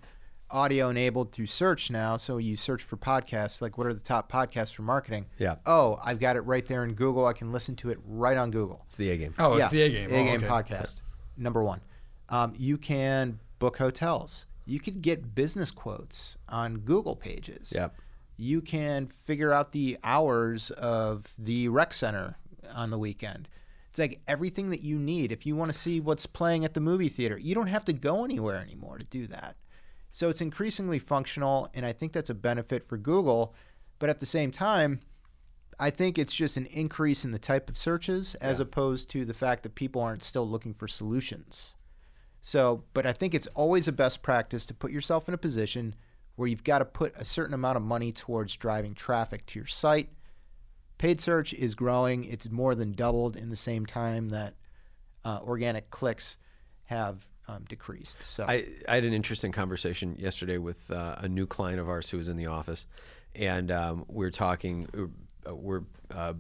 audio 0.50 0.90
enabled 0.90 1.32
through 1.32 1.46
search 1.48 1.90
now. 1.92 2.18
So 2.18 2.38
you 2.38 2.56
search 2.56 2.84
for 2.84 2.98
podcasts, 2.98 3.62
like 3.62 3.78
what 3.78 3.88
are 3.88 3.94
the 3.94 4.00
top 4.00 4.32
podcasts 4.32 4.74
for 4.74 4.82
marketing? 4.84 5.26
Yeah. 5.38 5.56
Oh, 5.66 6.00
I've 6.04 6.20
got 6.20 6.36
it 6.36 6.42
right 6.42 6.66
there 6.66 6.84
in 6.84 6.94
Google. 6.94 7.26
I 7.26 7.34
can 7.34 7.52
listen 7.52 7.76
to 7.78 7.90
it 7.90 7.98
right 8.06 8.38
on 8.38 8.52
Google. 8.52 8.82
It's 8.86 8.96
the 8.96 9.10
A 9.12 9.18
game. 9.18 9.34
oh, 9.40 9.54
it's 9.56 9.70
the 9.70 9.82
A 9.82 9.90
game. 9.90 10.06
A 10.10 10.24
game 10.24 10.44
okay. 10.44 10.48
podcast, 10.48 11.02
number 11.38 11.64
one. 11.64 11.82
Um, 12.30 12.54
you 12.58 12.78
can 12.78 13.40
book 13.60 13.78
hotels. 13.78 14.46
You 14.66 14.80
could 14.80 15.02
get 15.02 15.34
business 15.34 15.72
quotes 15.72 16.38
on 16.50 16.80
Google 16.80 17.16
pages 17.16 17.72
Yeah. 17.74 17.90
you 18.36 18.62
can 18.62 19.08
figure 19.08 19.52
out 19.54 19.72
the 19.72 19.98
hours 20.04 20.72
of 20.72 21.34
the 21.40 21.70
rec 21.70 21.94
center 21.94 22.36
on 22.76 22.90
the 22.90 22.98
weekend. 22.98 23.48
It's 23.90 23.98
like 24.00 24.20
everything 24.28 24.70
that 24.72 24.82
you 24.84 25.00
need. 25.00 25.32
If 25.32 25.46
you 25.46 25.56
want 25.56 25.72
to 25.72 25.78
see 25.78 26.00
what's 26.02 26.26
playing 26.26 26.66
at 26.66 26.74
the 26.74 26.82
movie 26.82 27.08
theater, 27.10 27.38
you 27.40 27.56
don't 27.56 27.68
have 27.68 27.86
to 27.86 27.94
go 27.94 28.26
anywhere 28.26 28.58
anymore 28.58 28.98
to 29.00 29.06
do 29.06 29.26
that. 29.28 29.56
So 30.18 30.30
it's 30.30 30.42
increasingly 30.42 30.98
functional, 30.98 31.70
and 31.76 31.86
I 31.86 31.94
think 31.94 32.12
that's 32.12 32.32
a 32.32 32.34
benefit 32.34 32.84
for 32.84 32.98
Google. 32.98 33.54
But 34.00 34.10
at 34.10 34.20
the 34.20 34.26
same 34.26 34.50
time, 34.50 35.02
I 35.80 35.92
think 35.92 36.18
it's 36.18 36.34
just 36.34 36.58
an 36.58 36.66
increase 36.66 37.24
in 37.24 37.30
the 37.30 37.38
type 37.38 37.70
of 37.70 37.78
searches 37.78 38.34
as 38.34 38.60
opposed 38.60 39.12
to 39.12 39.26
the 39.26 39.36
fact 39.36 39.62
that 39.62 39.76
people 39.76 40.02
aren't 40.02 40.24
still 40.24 40.50
looking 40.50 40.74
for 40.74 40.88
solutions. 40.88 41.76
So, 42.42 42.84
but 42.96 43.06
I 43.06 43.14
think 43.14 43.36
it's 43.36 43.46
always 43.54 43.88
a 43.88 43.92
best 43.92 44.24
practice 44.24 44.66
to 44.66 44.74
put 44.74 44.90
yourself 44.90 45.28
in 45.28 45.36
a 45.36 45.38
position 45.38 45.94
where 46.36 46.48
you've 46.48 46.64
got 46.64 46.80
to 46.80 46.86
put 46.86 47.16
a 47.16 47.24
certain 47.24 47.54
amount 47.54 47.78
of 47.78 47.84
money 47.84 48.12
towards 48.12 48.56
driving 48.56 48.96
traffic 48.96 49.46
to 49.46 49.60
your 49.60 49.68
site. 49.68 50.10
Paid 50.98 51.22
search 51.22 51.54
is 51.54 51.76
growing. 51.76 52.24
It's 52.24 52.50
more 52.50 52.74
than 52.74 52.94
doubled 52.94 53.36
in 53.36 53.52
the 53.52 53.56
same 53.56 53.86
time 53.86 54.30
that 54.30 54.56
uh, 55.24 55.42
organic 55.44 55.92
clicks 55.92 56.40
have 56.86 57.28
um, 57.48 57.64
decreased. 57.68 58.24
So, 58.24 58.46
I, 58.48 58.66
I 58.88 58.96
had 58.96 59.04
an 59.04 59.14
interesting 59.14 59.52
conversation 59.52 60.16
yesterday 60.20 60.58
with 60.58 60.92
uh, 60.92 61.16
a 61.20 61.28
new 61.28 61.46
client 61.48 61.80
of 61.80 61.88
ours 61.90 62.10
who 62.10 62.18
was 62.18 62.28
in 62.28 62.38
the 62.38 62.48
office, 62.48 62.86
and 63.36 63.72
um, 63.72 64.06
we're 64.08 64.32
talking. 64.32 64.88
uh, 65.48 65.56
We're 65.56 65.84
uh, 66.14 66.34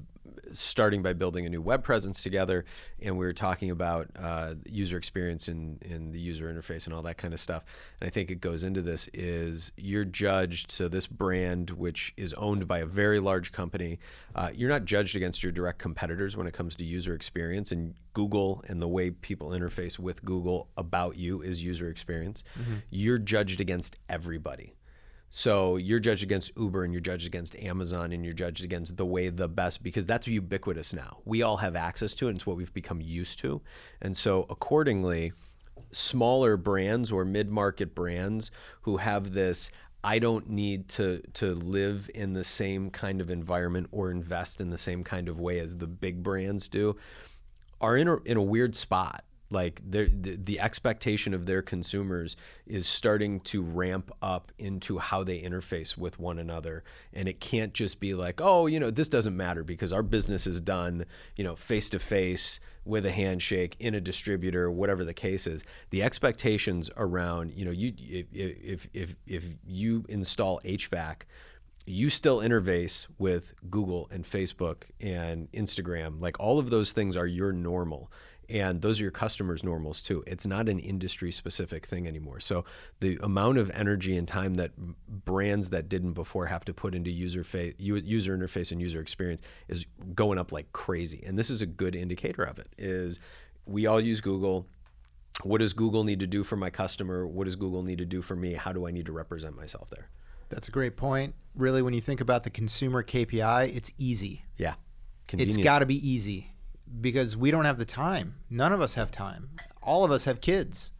starting 0.52 1.02
by 1.02 1.14
building 1.14 1.46
a 1.46 1.50
new 1.50 1.62
web 1.62 1.84
presence 1.84 2.24
together, 2.24 2.66
and 3.02 3.18
we 3.18 3.26
were 3.26 3.34
talking 3.34 3.72
about 3.72 4.10
uh, 4.18 4.56
user 4.66 4.98
experience 4.98 5.48
in 5.48 5.78
in 5.82 6.12
the 6.12 6.20
user 6.20 6.52
interface 6.52 6.86
and 6.86 6.94
all 6.94 7.02
that 7.04 7.18
kind 7.18 7.34
of 7.34 7.40
stuff. 7.40 7.64
And 8.00 8.08
I 8.08 8.10
think 8.10 8.32
it 8.32 8.42
goes 8.42 8.64
into 8.64 8.82
this 8.82 9.10
is 9.14 9.72
you're 9.78 10.06
judged. 10.06 10.72
So 10.72 10.88
this 10.88 11.08
brand, 11.08 11.72
which 11.72 12.14
is 12.18 12.34
owned 12.34 12.68
by 12.68 12.80
a 12.80 12.86
very 12.86 13.20
large 13.20 13.52
company, 13.52 14.00
uh, 14.36 14.50
you're 14.54 14.70
not 14.70 14.86
judged 14.86 15.16
against 15.16 15.44
your 15.44 15.52
direct 15.52 15.80
competitors 15.80 16.38
when 16.38 16.48
it 16.48 16.54
comes 16.54 16.76
to 16.76 16.84
user 16.84 17.14
experience. 17.14 17.72
And 17.72 17.96
Google 18.14 18.64
and 18.68 18.82
the 18.82 18.88
way 18.88 19.12
people 19.12 19.50
interface 19.50 20.00
with 20.00 20.24
Google 20.26 20.70
about 20.76 21.18
you 21.18 21.42
is 21.42 21.64
user 21.64 21.90
experience. 21.90 22.44
You're 22.90 23.20
judged 23.20 23.62
against 23.62 23.98
everybody. 24.10 24.74
So 25.30 25.76
you're 25.76 26.00
judged 26.00 26.24
against 26.24 26.52
Uber 26.56 26.84
and 26.84 26.94
you're 26.94 27.02
judged 27.02 27.28
against 27.28 27.56
Amazon 27.58 28.14
and 28.14 28.24
you're 28.24 28.34
judged 28.34 28.64
against 28.64 28.96
the 28.96 29.06
way 29.06 29.30
the 29.30 29.48
best 29.48 29.84
because 29.84 30.06
that's 30.06 30.28
ubiquitous 30.28 30.94
now. 30.94 31.18
We 31.26 31.42
all 31.42 31.58
have 31.58 31.76
access 31.76 32.16
to 32.16 32.28
it. 32.28 32.30
And 32.30 32.38
it's 32.38 32.48
what 32.48 32.58
we've 32.58 32.74
become 32.74 33.02
used 33.02 33.40
to. 33.40 33.62
And 34.02 34.16
so 34.16 34.46
accordingly, 34.50 35.34
smaller 35.92 36.58
brands 36.58 37.12
or 37.12 37.26
mid-market 37.26 37.94
brands 37.94 38.52
who 38.82 38.98
have 38.98 39.34
this 39.34 39.72
I 40.04 40.20
don't 40.20 40.50
need 40.50 40.90
to 40.90 41.22
to 41.34 41.54
live 41.56 42.10
in 42.14 42.34
the 42.34 42.44
same 42.44 42.92
kind 42.92 43.20
of 43.20 43.30
environment 43.30 43.88
or 43.92 44.12
invest 44.12 44.62
in 44.62 44.70
the 44.70 44.78
same 44.78 45.04
kind 45.04 45.28
of 45.28 45.40
way 45.40 45.60
as 45.60 45.76
the 45.76 45.88
big 45.88 46.24
brands 46.24 46.70
do 46.70 46.96
are 47.82 47.98
in 47.98 48.08
a, 48.08 48.18
in 48.24 48.38
a 48.38 48.42
weird 48.42 48.76
spot. 48.76 49.24
Like 49.50 49.82
the 49.90 50.10
the 50.12 50.60
expectation 50.60 51.34
of 51.34 51.46
their 51.46 51.62
consumers 51.62 52.36
is 52.66 52.86
starting 52.86 53.40
to 53.42 53.62
ramp 53.62 54.12
up 54.22 54.52
into 54.58 54.98
how 54.98 55.24
they 55.24 55.40
interface 55.40 55.98
with 55.98 56.20
one 56.20 56.38
another, 56.38 56.84
and 57.14 57.30
it 57.30 57.40
can't 57.40 57.74
just 57.74 58.02
be 58.02 58.14
like, 58.14 58.42
oh, 58.42 58.66
you 58.66 58.80
know, 58.80 58.92
this 58.92 59.08
doesn't 59.08 59.38
matter 59.38 59.64
because 59.64 59.94
our 59.94 60.04
business 60.04 60.48
is 60.48 60.60
done, 60.60 61.06
you 61.38 61.46
know, 61.46 61.56
face 61.56 61.90
to 61.92 62.00
face 62.00 62.60
with 62.84 63.06
a 63.06 63.12
handshake 63.12 63.76
in 63.80 63.96
a 63.96 64.02
distributor, 64.02 64.70
whatever 64.70 65.06
the 65.06 65.14
case 65.14 65.48
is. 65.48 65.64
The 65.92 66.04
expectations 66.04 66.90
around, 66.98 67.54
you 67.54 67.64
know, 67.64 67.72
you 67.72 67.94
if 67.98 68.28
if 68.34 68.88
if 68.94 69.16
if 69.26 69.46
you 69.66 70.06
install 70.10 70.60
HVAC 70.66 71.22
you 71.88 72.10
still 72.10 72.40
interface 72.40 73.08
with 73.18 73.54
Google 73.70 74.10
and 74.12 74.26
Facebook 74.26 74.84
and 75.00 75.50
Instagram. 75.54 76.22
Like 76.22 76.38
all 76.38 76.60
of 76.60 76.70
those 76.70 76.92
things 76.92 77.16
are 77.16 77.26
your 77.26 77.54
normal. 77.54 78.12
And 78.50 78.82
those 78.82 79.00
are 79.00 79.04
your 79.04 79.12
customers' 79.12 79.64
normals 79.64 80.02
too. 80.02 80.24
It's 80.26 80.46
not 80.46 80.70
an 80.70 80.80
industry 80.80 81.32
specific 81.32 81.86
thing 81.86 82.08
anymore. 82.08 82.40
So 82.40 82.64
the 83.02 83.20
amount 83.22 83.58
of 83.58 83.70
energy 83.72 84.16
and 84.16 84.28
time 84.28 84.54
that 84.56 84.72
brands 84.78 85.70
that 85.70 85.90
didn't 85.90 86.14
before 86.14 86.46
have 86.46 86.64
to 86.66 86.74
put 86.74 86.96
into 86.96 87.12
user 87.12 87.44
fa- 87.44 87.74
user 87.78 88.38
interface 88.38 88.72
and 88.72 88.82
user 88.82 89.02
experience 89.02 89.42
is 89.68 89.86
going 90.16 90.38
up 90.38 90.52
like 90.52 90.72
crazy. 90.72 91.24
And 91.26 91.38
this 91.38 91.50
is 91.50 91.62
a 91.62 91.66
good 91.66 91.96
indicator 91.96 92.44
of 92.44 92.58
it. 92.58 92.70
Is 92.78 93.20
we 93.66 93.86
all 93.86 94.00
use 94.00 94.22
Google 94.22 94.66
what 95.44 95.60
does 95.60 95.74
Google 95.74 96.04
need 96.04 96.20
to 96.22 96.28
do 96.28 96.44
for 96.44 96.56
my 96.56 96.72
customer? 96.72 97.28
What 97.28 97.46
does 97.46 97.56
Google 97.56 97.84
need 97.84 98.00
to 98.00 98.06
do 98.06 98.24
for 98.24 98.36
me? 98.36 98.54
How 98.54 98.72
do 98.72 98.88
I 98.88 98.92
need 98.92 99.06
to 99.06 99.12
represent 99.12 99.56
myself 99.56 99.88
there? 99.92 100.10
That's 100.50 100.68
a 100.68 100.72
great 100.72 100.98
point. 100.98 101.36
Really, 101.54 101.84
when 101.84 101.94
you 101.94 102.02
think 102.02 102.22
about 102.22 102.44
the 102.44 102.50
consumer 102.50 103.04
KPI, 103.04 103.76
it's 103.76 103.92
easy. 104.00 104.46
Yeah. 104.58 104.76
It's 105.34 105.58
got 105.58 105.80
to 105.80 105.86
be 105.86 106.10
easy 106.10 106.54
because 107.02 107.36
we 107.38 107.52
don't 107.52 107.66
have 107.66 107.78
the 107.78 107.86
time. 107.86 108.36
None 108.50 108.72
of 108.74 108.82
us 108.82 108.94
have 108.96 109.12
time. 109.12 109.50
All 109.82 110.04
of 110.04 110.12
us 110.12 110.26
have 110.26 110.42
kids. 110.42 110.92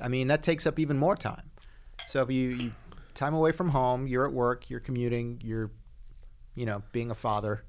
I 0.00 0.08
mean, 0.08 0.28
that 0.28 0.42
takes 0.42 0.66
up 0.66 0.78
even 0.78 0.98
more 0.98 1.16
time. 1.16 1.50
So 2.06 2.22
if 2.22 2.30
you, 2.30 2.48
you 2.50 2.72
time 3.14 3.34
away 3.34 3.52
from 3.52 3.70
home, 3.70 4.06
you're 4.06 4.26
at 4.26 4.32
work, 4.32 4.70
you're 4.70 4.80
commuting, 4.80 5.40
you're, 5.44 5.70
you 6.54 6.66
know, 6.66 6.82
being 6.92 7.10
a 7.10 7.14
father, 7.14 7.64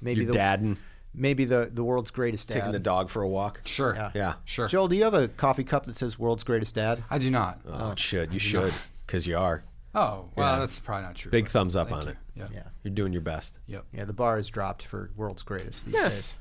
maybe 0.00 0.22
Your 0.22 0.28
the 0.28 0.32
dad 0.32 0.76
maybe 1.12 1.44
the 1.44 1.68
the 1.74 1.82
world's 1.82 2.12
greatest 2.12 2.46
dad. 2.48 2.54
taking 2.54 2.70
the 2.72 2.78
dog 2.78 3.08
for 3.08 3.22
a 3.22 3.28
walk. 3.28 3.60
Sure. 3.64 3.94
Yeah. 3.96 4.10
Yeah. 4.14 4.34
Sure. 4.44 4.68
Joel, 4.68 4.86
do 4.88 4.94
you 4.96 5.02
have 5.04 5.12
a 5.14 5.26
coffee 5.26 5.64
cup 5.64 5.86
that 5.86 5.96
says 5.96 6.18
"World's 6.20 6.44
Greatest 6.44 6.76
Dad"? 6.76 7.02
I 7.10 7.18
do 7.18 7.30
not. 7.30 7.60
Oh, 7.68 7.90
it 7.90 7.98
should. 7.98 8.32
You 8.32 8.38
should. 8.38 8.72
Because 9.06 9.26
you 9.26 9.36
are. 9.36 9.64
Oh, 9.92 10.26
well, 10.36 10.52
Yeah. 10.54 10.60
that's 10.60 10.78
probably 10.78 11.02
not 11.02 11.16
true. 11.16 11.32
Big 11.32 11.48
thumbs 11.48 11.74
up 11.74 11.90
on 11.90 12.04
you. 12.04 12.10
it. 12.10 12.16
Yeah. 12.36 12.46
Yeah, 12.54 12.62
You're 12.84 12.94
doing 12.94 13.12
your 13.12 13.22
best. 13.22 13.58
Yep. 13.66 13.86
yeah. 13.92 14.04
The 14.04 14.12
bar 14.12 14.38
is 14.38 14.46
dropped 14.48 14.84
for 14.84 15.10
"World's 15.16 15.42
Greatest" 15.42 15.84
these 15.86 15.94
Yeah. 15.94 16.08
days. 16.10 16.34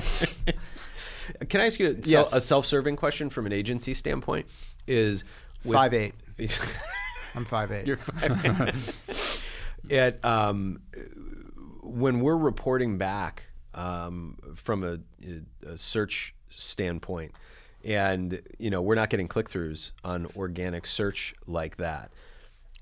Can 1.48 1.60
I 1.60 1.66
ask 1.66 1.78
you 1.78 1.90
a, 1.90 1.94
Yes. 2.02 2.32
a 2.32 2.40
self-serving 2.40 2.96
question 2.96 3.30
from 3.30 3.46
an 3.46 3.52
agency 3.52 3.94
standpoint? 3.94 4.46
Is 4.86 5.24
with- 5.64 5.74
Five 5.76 5.94
eight. 5.94 6.14
I'm 7.34 7.44
five 7.44 7.70
eight. 7.70 7.86
You're 7.86 7.96
five. 7.96 9.04
it 9.88 10.24
um, 10.24 10.80
when 11.82 12.20
we're 12.20 12.36
reporting 12.36 12.98
back 12.98 13.44
um, 13.74 14.36
from 14.56 14.82
a, 14.82 14.98
a 15.66 15.76
search 15.76 16.34
standpoint, 16.56 17.32
and 17.84 18.42
you 18.58 18.68
know 18.70 18.82
we're 18.82 18.96
not 18.96 19.10
getting 19.10 19.28
click-throughs 19.28 19.92
on 20.02 20.26
organic 20.36 20.86
search 20.86 21.34
like 21.46 21.76
that. 21.76 22.10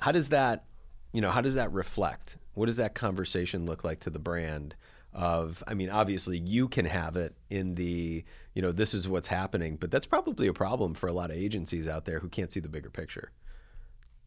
How 0.01 0.13
does 0.13 0.31
that, 0.31 0.65
you 1.13 1.21
know, 1.21 1.31
how 1.31 1.41
does 1.43 1.55
that 1.57 1.71
reflect? 1.73 2.39
What 2.59 2.67
does 2.67 2.77
that 2.77 2.95
conversation 2.95 3.67
look 3.67 3.85
like 3.85 4.01
to 4.01 4.11
the 4.11 4.19
brand? 4.19 4.75
Of, 5.15 5.65
I 5.67 5.75
mean, 5.75 5.89
obviously 5.89 6.39
you 6.39 6.69
can 6.69 6.85
have 6.85 7.17
it 7.17 7.35
in 7.49 7.77
the, 7.77 8.25
you 8.55 8.63
know, 8.63 8.73
this 8.73 8.93
is 8.95 9.09
what's 9.09 9.29
happening, 9.29 9.77
but 9.77 9.91
that's 9.91 10.07
probably 10.07 10.47
a 10.49 10.53
problem 10.53 10.95
for 10.95 11.07
a 11.07 11.13
lot 11.13 11.31
of 11.31 11.37
agencies 11.37 11.89
out 11.89 12.05
there 12.05 12.19
who 12.19 12.29
can't 12.29 12.53
see 12.53 12.61
the 12.61 12.69
bigger 12.69 12.91
picture. 12.91 13.33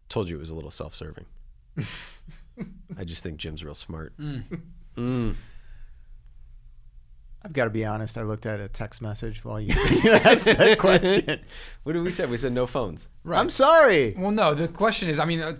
Told 0.09 0.29
you 0.29 0.37
it 0.37 0.39
was 0.39 0.49
a 0.49 0.55
little 0.55 0.71
self-serving. 0.71 1.25
I 2.97 3.03
just 3.03 3.21
think 3.21 3.37
Jim's 3.37 3.63
real 3.63 3.75
smart. 3.75 4.13
Mm. 4.17 5.35
I've 7.43 7.53
got 7.53 7.63
to 7.63 7.69
be 7.71 7.83
honest. 7.85 8.17
I 8.17 8.21
looked 8.21 8.45
at 8.45 8.59
a 8.59 8.67
text 8.67 9.01
message 9.01 9.43
while 9.43 9.59
you, 9.59 9.73
you 10.03 10.11
asked 10.11 10.45
that 10.45 10.77
question. 10.79 11.39
What 11.83 11.93
did 11.93 12.03
we 12.03 12.11
say? 12.11 12.25
We 12.27 12.37
said 12.37 12.53
no 12.53 12.67
phones. 12.67 13.09
I'm 13.29 13.49
sorry. 13.49 14.13
Well, 14.17 14.31
no. 14.31 14.53
The 14.53 14.67
question 14.67 15.09
is, 15.09 15.17
I 15.17 15.25
mean, 15.25 15.39
uh, 15.41 15.53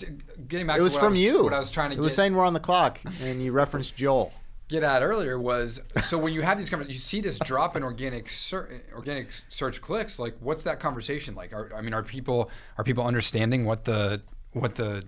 getting 0.47 0.67
back 0.67 0.75
It 0.75 0.79
to 0.79 0.83
was 0.83 0.93
what 0.93 1.03
I 1.03 1.05
from 1.07 1.15
you. 1.15 1.43
What 1.43 1.53
I 1.53 1.59
was 1.59 1.71
trying 1.71 1.89
to 1.89 1.93
It 1.93 1.97
get, 1.97 2.03
was 2.03 2.15
saying 2.15 2.35
we're 2.35 2.45
on 2.45 2.53
the 2.53 2.59
clock, 2.59 2.99
and 3.21 3.43
you 3.43 3.51
referenced 3.51 3.95
Joel. 3.95 4.31
get 4.69 4.83
at 4.83 5.01
earlier 5.01 5.39
was 5.39 5.81
so 6.03 6.17
when 6.17 6.33
you 6.33 6.41
have 6.43 6.57
these 6.57 6.69
conversations, 6.69 6.95
you 6.95 7.01
see 7.01 7.19
this 7.21 7.39
drop 7.39 7.75
in 7.75 7.83
organic 7.83 8.29
ser- 8.29 8.81
organic 8.93 9.31
search 9.49 9.81
clicks. 9.81 10.19
Like, 10.19 10.35
what's 10.39 10.63
that 10.63 10.79
conversation 10.79 11.33
like? 11.35 11.51
Are, 11.51 11.71
I 11.75 11.81
mean, 11.81 11.93
are 11.95 12.03
people 12.03 12.49
are 12.77 12.83
people 12.83 13.03
understanding 13.03 13.65
what 13.65 13.85
the 13.85 14.21
what 14.53 14.75
the 14.75 15.03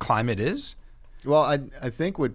climate 0.00 0.40
is? 0.40 0.74
Well, 1.24 1.42
I 1.42 1.60
I 1.80 1.90
think 1.90 2.18
what 2.18 2.32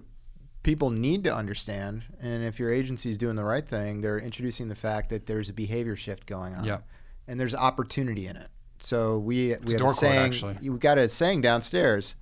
people 0.64 0.90
need 0.90 1.24
to 1.26 1.36
understand, 1.36 2.04
and 2.22 2.44
if 2.44 2.58
your 2.60 2.72
agency 2.72 3.10
is 3.10 3.18
doing 3.18 3.36
the 3.36 3.44
right 3.44 3.68
thing, 3.68 4.02
they're 4.02 4.20
introducing 4.20 4.70
the 4.70 4.76
fact 4.76 5.10
that 5.10 5.26
there's 5.26 5.50
a 5.50 5.54
behavior 5.54 5.96
shift 5.96 6.26
going 6.26 6.56
on. 6.56 6.64
Yeah. 6.64 6.80
And 7.28 7.40
there's 7.40 7.54
opportunity 7.54 8.28
in 8.28 8.36
it. 8.36 8.48
So 8.80 9.18
we 9.18 9.48
we 9.48 9.50
a 9.50 9.50
have 9.50 9.68
a 9.74 9.78
quote, 9.78 9.96
saying. 9.96 10.20
actually. 10.20 10.58
You 10.62 10.78
got 10.78 10.98
a 10.98 11.08
saying 11.08 11.42
downstairs, 11.42 12.16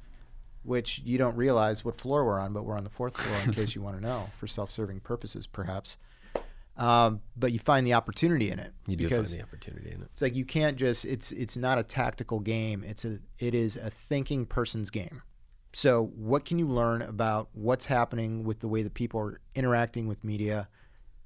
which 0.63 1.01
you 1.05 1.17
don't 1.17 1.35
realize 1.35 1.83
what 1.83 1.95
floor 1.95 2.25
we're 2.25 2.39
on, 2.39 2.53
but 2.53 2.65
we're 2.65 2.77
on 2.77 2.83
the 2.83 2.89
fourth 2.89 3.17
floor 3.17 3.39
in 3.45 3.51
case 3.53 3.73
you 3.73 3.81
want 3.81 3.97
to 3.97 4.01
know 4.01 4.29
for 4.37 4.45
self-serving 4.47 4.99
purposes, 4.99 5.47
perhaps. 5.47 5.97
Um, 6.77 7.21
but 7.35 7.51
you 7.51 7.59
find 7.59 7.85
the 7.85 7.93
opportunity 7.93 8.49
in 8.49 8.57
it 8.57 8.71
You 8.87 8.95
do 8.95 9.09
find 9.09 9.25
the 9.25 9.41
opportunity 9.43 9.91
in 9.91 10.01
it. 10.01 10.07
it's 10.13 10.21
like 10.21 10.35
you 10.35 10.45
can't 10.45 10.77
just 10.77 11.03
it's 11.05 11.31
it's 11.31 11.57
not 11.57 11.77
a 11.77 11.83
tactical 11.83 12.39
game. 12.39 12.83
It's 12.83 13.05
a 13.05 13.19
it 13.39 13.53
is 13.53 13.75
a 13.75 13.89
thinking 13.89 14.45
person's 14.45 14.89
game. 14.89 15.21
So 15.73 16.11
what 16.15 16.45
can 16.45 16.59
you 16.59 16.67
learn 16.67 17.01
about 17.01 17.49
what's 17.53 17.85
happening 17.85 18.43
with 18.43 18.59
the 18.59 18.67
way 18.67 18.83
that 18.83 18.93
people 18.93 19.19
are 19.21 19.39
interacting 19.55 20.07
with 20.07 20.23
media, 20.23 20.67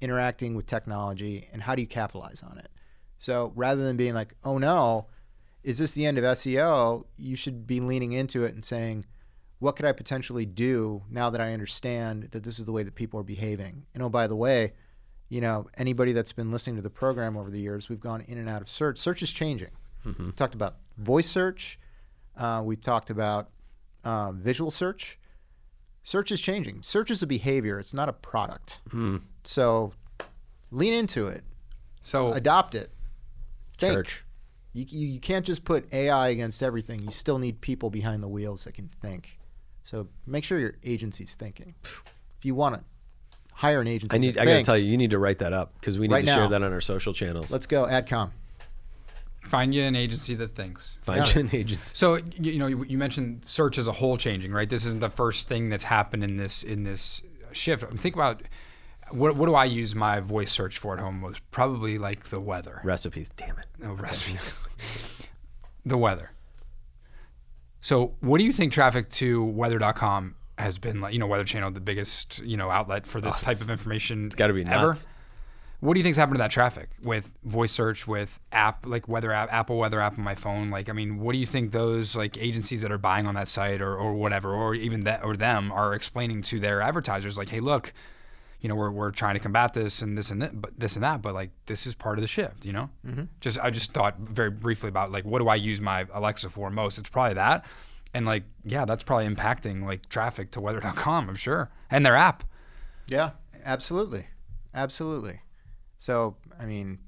interacting 0.01 0.55
with 0.55 0.67
technology, 0.67 1.49
and 1.51 1.63
how 1.63 1.75
do 1.75 1.81
you 1.81 1.87
capitalize 1.87 2.43
on 2.43 2.57
it? 2.57 2.69
So 3.17 3.53
rather 3.55 3.83
than 3.83 3.97
being 3.97 4.13
like, 4.13 4.35
oh 4.43 4.57
no, 4.57 5.07
is 5.63 5.79
this 5.79 5.93
the 5.93 6.05
end 6.05 6.17
of 6.19 6.23
SEO? 6.23 7.05
You 7.17 7.35
should 7.35 7.65
be 7.65 7.79
leaning 7.79 8.13
into 8.13 8.43
it 8.43 8.53
and 8.53 8.63
saying, 8.63 9.05
what 9.59 9.75
could 9.75 9.85
I 9.85 9.93
potentially 9.93 10.45
do 10.45 11.01
now 11.09 11.29
that 11.31 11.41
I 11.41 11.53
understand 11.53 12.29
that 12.31 12.43
this 12.43 12.59
is 12.59 12.65
the 12.65 12.71
way 12.71 12.83
that 12.83 12.93
people 12.93 13.19
are 13.19 13.23
behaving? 13.23 13.85
And 13.93 14.03
oh, 14.03 14.09
by 14.09 14.27
the 14.27 14.35
way, 14.35 14.73
you 15.27 15.41
know, 15.41 15.67
anybody 15.75 16.11
that's 16.11 16.33
been 16.33 16.51
listening 16.51 16.75
to 16.75 16.81
the 16.83 16.89
program 16.91 17.35
over 17.35 17.49
the 17.49 17.59
years, 17.59 17.89
we've 17.89 17.99
gone 17.99 18.21
in 18.27 18.37
and 18.37 18.47
out 18.47 18.61
of 18.61 18.69
search. 18.69 18.99
Search 18.99 19.23
is 19.23 19.31
changing. 19.31 19.71
We 20.25 20.31
talked 20.33 20.53
about 20.53 20.75
voice 20.97 21.27
search. 21.27 21.79
Uh, 22.37 22.61
we 22.63 22.75
talked 22.75 23.09
about 23.09 23.49
uh, 24.05 24.31
visual 24.31 24.71
search. 24.71 25.19
Search 26.03 26.31
is 26.31 26.39
changing. 26.39 26.83
Search 26.83 27.09
is 27.11 27.21
a 27.23 27.27
behavior. 27.27 27.79
It's 27.79 27.93
not 27.93 28.07
a 28.07 28.13
product. 28.13 28.79
So 29.43 29.91
lean 30.71 30.93
into 30.93 31.27
it. 31.27 31.43
So 32.01 32.31
Adopt 32.31 32.75
it. 32.75 32.91
Think. 33.79 33.93
Church. 33.93 34.23
You, 34.73 34.85
you, 34.87 35.07
you 35.07 35.19
can't 35.19 35.45
just 35.45 35.63
put 35.65 35.91
AI 35.93 36.29
against 36.29 36.61
everything. 36.61 37.01
You 37.01 37.11
still 37.11 37.39
need 37.39 37.59
people 37.61 37.89
behind 37.89 38.21
the 38.21 38.27
wheels 38.27 38.65
that 38.65 38.73
can 38.73 38.89
think. 39.01 39.39
So 39.83 40.07
make 40.27 40.43
sure 40.43 40.59
your 40.59 40.75
agency's 40.83 41.35
thinking. 41.35 41.73
If 41.83 42.43
you 42.45 42.53
want 42.55 42.75
to 42.75 42.81
hire 43.53 43.81
an 43.81 43.87
agency, 43.87 44.15
I 44.15 44.19
need. 44.19 44.35
that 44.35 44.41
I 44.41 44.45
gotta 44.45 44.55
thinks, 44.57 44.67
tell 44.67 44.77
you, 44.77 44.85
you 44.91 44.97
need 44.97 45.11
to 45.11 45.19
write 45.19 45.39
that 45.39 45.53
up 45.53 45.73
because 45.79 45.97
we 45.97 46.07
need 46.07 46.13
Right 46.13 46.19
to 46.21 46.25
now. 46.27 46.35
share 46.37 46.49
that 46.49 46.61
on 46.61 46.71
our 46.73 46.81
social 46.81 47.13
channels. 47.13 47.49
Let's 47.51 47.65
go, 47.65 47.85
AdCom. 47.85 48.31
Find 49.45 49.73
you 49.73 49.83
an 49.83 49.95
agency 49.95 50.35
that 50.35 50.55
thinks. 50.55 50.97
Find 51.01 51.33
you 51.33 51.41
an 51.41 51.49
agency. 51.53 51.91
So 51.95 52.15
you, 52.15 52.51
you 52.51 52.59
know 52.59 52.67
you, 52.67 52.83
you 52.85 52.97
mentioned 52.97 53.45
search 53.45 53.77
as 53.77 53.87
a 53.87 53.91
whole 53.91 54.17
changing, 54.17 54.51
right? 54.51 54.69
This 54.69 54.85
isn't 54.85 55.01
the 55.01 55.09
first 55.09 55.47
thing 55.47 55.69
that's 55.69 55.85
happened 55.85 56.23
in 56.23 56.37
this 56.37 56.63
in 56.63 56.83
this 56.83 57.21
shift. 57.51 57.83
Think 57.97 58.15
about 58.15 58.41
what 59.11 59.35
what 59.37 59.45
do 59.45 59.55
I 59.55 59.65
use 59.65 59.95
my 59.95 60.19
voice 60.19 60.51
search 60.51 60.77
for 60.77 60.93
at 60.93 60.99
home 60.99 61.21
most? 61.21 61.41
Probably 61.51 61.97
like 61.97 62.25
the 62.25 62.39
weather. 62.39 62.81
Recipes. 62.83 63.31
Damn 63.35 63.57
it. 63.59 63.65
No 63.79 63.93
recipes. 63.93 64.53
the 65.85 65.97
weather. 65.97 66.31
So, 67.79 68.15
what 68.19 68.39
do 68.39 68.43
you 68.43 68.51
think 68.51 68.73
traffic 68.73 69.09
to 69.11 69.43
weather.com 69.43 70.35
has 70.57 70.79
been 70.79 71.01
like? 71.01 71.13
You 71.13 71.19
know, 71.19 71.27
Weather 71.27 71.43
Channel, 71.43 71.69
the 71.69 71.79
biggest 71.79 72.39
you 72.39 72.57
know 72.57 72.71
outlet 72.71 73.05
for 73.05 73.21
this 73.21 73.39
oh, 73.41 73.45
type 73.45 73.61
of 73.61 73.69
information. 73.69 74.25
It's 74.25 74.35
gotta 74.35 74.53
be 74.53 74.65
ever. 74.65 74.87
nuts. 74.87 75.05
What 75.85 75.93
do 75.93 75.99
you 75.99 76.03
think's 76.03 76.17
happened 76.17 76.37
to 76.37 76.39
that 76.39 76.49
traffic 76.49 76.89
with 77.03 77.31
voice 77.43 77.71
search, 77.71 78.07
with 78.07 78.39
app 78.51 78.87
like 78.87 79.07
weather 79.07 79.31
app, 79.31 79.53
Apple 79.53 79.77
Weather 79.77 80.01
app 80.01 80.17
on 80.17 80.23
my 80.23 80.33
phone? 80.33 80.71
Like, 80.71 80.89
I 80.89 80.93
mean, 80.93 81.19
what 81.19 81.33
do 81.33 81.37
you 81.37 81.45
think 81.45 81.71
those 81.71 82.15
like 82.15 82.37
agencies 82.39 82.81
that 82.81 82.91
are 82.91 82.97
buying 82.97 83.27
on 83.27 83.35
that 83.35 83.47
site 83.47 83.81
or, 83.81 83.95
or 83.95 84.15
whatever, 84.15 84.53
or 84.53 84.73
even 84.73 85.01
that 85.01 85.23
or 85.23 85.35
them 85.35 85.71
are 85.71 85.93
explaining 85.93 86.41
to 86.43 86.59
their 86.59 86.81
advertisers? 86.81 87.37
Like, 87.37 87.49
hey, 87.49 87.59
look, 87.59 87.93
you 88.61 88.67
know, 88.67 88.73
we're, 88.73 88.89
we're 88.89 89.11
trying 89.11 89.35
to 89.35 89.39
combat 89.39 89.75
this 89.75 90.01
and 90.01 90.17
this 90.17 90.31
and 90.31 90.41
that, 90.41 90.59
but 90.59 90.71
this 90.75 90.95
and 90.95 91.03
that, 91.03 91.21
but 91.21 91.35
like 91.35 91.51
this 91.67 91.85
is 91.85 91.93
part 91.93 92.17
of 92.17 92.23
the 92.23 92.27
shift, 92.27 92.65
you 92.65 92.73
know. 92.73 92.89
Mm-hmm. 93.05 93.25
Just 93.39 93.59
I 93.59 93.69
just 93.69 93.93
thought 93.93 94.17
very 94.17 94.49
briefly 94.49 94.89
about 94.89 95.11
like 95.11 95.23
what 95.23 95.37
do 95.37 95.47
I 95.47 95.55
use 95.55 95.79
my 95.79 96.07
Alexa 96.11 96.49
for 96.49 96.71
most? 96.71 96.97
It's 96.97 97.09
probably 97.09 97.35
that, 97.35 97.63
and 98.11 98.25
like 98.25 98.43
yeah, 98.63 98.85
that's 98.85 99.03
probably 99.03 99.27
impacting 99.27 99.85
like 99.85 100.09
traffic 100.09 100.49
to 100.51 100.61
weather.com, 100.61 101.29
I'm 101.29 101.35
sure, 101.35 101.69
and 101.91 102.03
their 102.03 102.15
app. 102.15 102.43
Yeah, 103.07 103.31
absolutely. 103.63 104.29
Absolutely. 104.73 105.41
So, 106.05 106.35
I 106.59 106.65
mean, 106.67 106.99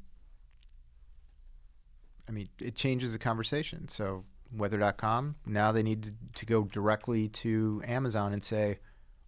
I 2.27 2.31
mean, 2.31 2.49
it 2.59 2.73
changes 2.73 3.13
the 3.13 3.19
conversation. 3.19 3.87
So, 3.89 4.25
weather.com, 4.51 5.35
now 5.45 5.71
they 5.71 5.83
need 5.83 6.01
to, 6.03 6.13
to 6.33 6.45
go 6.47 6.63
directly 6.63 7.27
to 7.29 7.83
Amazon 7.85 8.33
and 8.33 8.43
say, 8.43 8.79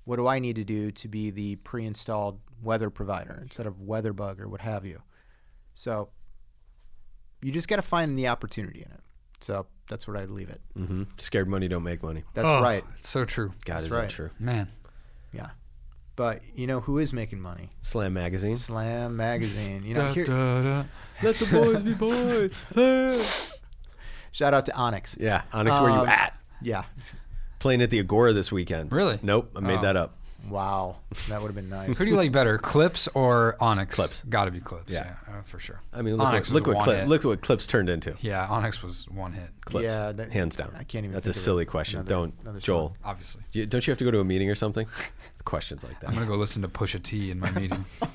what 0.05 0.15
do 0.15 0.25
I 0.25 0.39
need 0.39 0.55
to 0.55 0.63
do 0.63 0.89
to 0.89 1.07
be 1.07 1.29
the 1.29 1.57
pre 1.57 1.85
installed 1.85 2.39
weather 2.63 2.89
provider 2.89 3.37
instead 3.43 3.67
of 3.67 3.75
WeatherBug 3.75 4.39
or 4.39 4.47
what 4.49 4.61
have 4.61 4.87
you? 4.87 5.03
So, 5.75 6.09
you 7.43 7.51
just 7.51 7.67
got 7.67 7.75
to 7.75 7.83
find 7.83 8.17
the 8.17 8.27
opportunity 8.27 8.79
in 8.79 8.91
it. 8.91 9.01
So, 9.39 9.67
that's 9.87 10.07
where 10.07 10.17
I'd 10.17 10.31
leave 10.31 10.49
it. 10.49 10.61
Mm-hmm. 10.75 11.03
Scared 11.19 11.47
money 11.47 11.67
don't 11.67 11.83
make 11.83 12.01
money. 12.01 12.23
That's 12.33 12.47
Oh, 12.47 12.59
right. 12.63 12.83
It's 12.97 13.09
so 13.09 13.23
true, 13.23 13.53
God, 13.65 13.75
That's 13.75 13.85
is 13.85 13.91
right. 13.91 14.01
that 14.01 14.09
true? 14.09 14.31
man. 14.39 14.69
Yeah. 15.31 15.49
But 16.19 16.41
you 16.53 16.67
know 16.67 16.81
who 16.81 16.97
is 16.97 17.13
making 17.13 17.39
money? 17.39 17.69
Slam 17.79 18.13
magazine. 18.13 18.53
Slam 18.55 19.15
Magazine. 19.15 19.83
You 19.85 19.93
know, 19.93 20.11
here, 20.11 20.25
Let 21.23 21.35
the 21.37 21.45
boys 21.45 21.81
be 21.81 21.93
boys. 21.93 22.51
shout 24.33 24.53
out 24.53 24.65
to 24.65 24.75
Onyx. 24.75 25.15
yeah, 25.17 25.43
Onyx, 25.53 25.79
where 25.79 25.91
you 25.91 25.95
Um, 25.95 26.09
at? 26.09 26.37
Yeah. 26.61 26.83
Playing 27.59 27.81
at 27.81 27.89
the 27.89 27.99
Agora 28.01 28.33
this 28.33 28.51
weekend. 28.51 28.91
Really? 28.91 29.17
Nope, 29.21 29.49
I 29.55 29.61
made 29.61 29.79
Oh. 29.79 29.81
that 29.83 29.95
up. 29.95 30.18
Wow, 30.47 30.97
that 31.27 31.41
would 31.41 31.47
have 31.47 31.55
been 31.55 31.69
nice. 31.69 31.97
Who 31.97 32.05
do 32.05 32.09
you 32.11 32.15
like 32.17 32.31
better, 32.31 32.57
Clipse 32.57 33.07
or 33.13 33.55
Onyx? 33.59 33.95
Clipse. 33.95 34.23
Got 34.29 34.45
to 34.45 34.51
be 34.51 34.59
Clipse. 34.59 34.91
Yeah. 34.91 35.15
Yeah, 35.27 35.37
uh, 35.39 35.41
for 35.43 35.59
sure. 35.59 35.79
I 35.93 36.01
mean, 36.01 36.17
look 36.17 36.27
Onyx 36.27 36.49
what, 36.49 36.53
look 36.65 36.75
what, 36.75 36.83
Clip, 36.83 37.07
look 37.07 37.23
what 37.23 37.41
Clipse 37.41 37.67
turned 37.67 37.89
into. 37.89 38.15
Yeah, 38.21 38.47
Onyx 38.47 38.81
was 38.81 39.07
one 39.09 39.33
hit, 39.33 39.49
Clipse. 39.65 39.83
Yeah, 39.83 40.11
that- 40.13 40.31
hands 40.31 40.55
down. 40.55 40.71
I 40.77 40.83
can't 40.83 41.03
even 41.05 41.13
That's 41.13 41.25
think 41.25 41.35
a 41.35 41.39
of 41.39 41.43
silly 41.43 41.65
question. 41.65 41.99
Another- 41.99 42.09
don't, 42.15 42.33
another 42.41 42.59
Joel. 42.59 42.87
song. 42.89 42.97
obviously. 43.03 43.43
do 43.51 43.59
you- 43.59 43.65
Don't 43.65 43.85
you 43.85 43.91
have 43.91 43.97
to 43.99 44.05
go 44.05 44.11
to 44.11 44.19
a 44.19 44.23
meeting 44.25 44.49
or 44.49 44.55
something? 44.55 44.87
Questions 45.45 45.83
like 45.83 45.99
that. 45.99 46.09
I'm 46.09 46.13
gonna 46.15 46.25
go 46.27 46.35
listen 46.35 46.61
to 46.61 46.67
Pusha 46.67 47.01
T 47.01 47.31
in 47.31 47.39
my 47.39 47.51
meeting. 47.51 47.85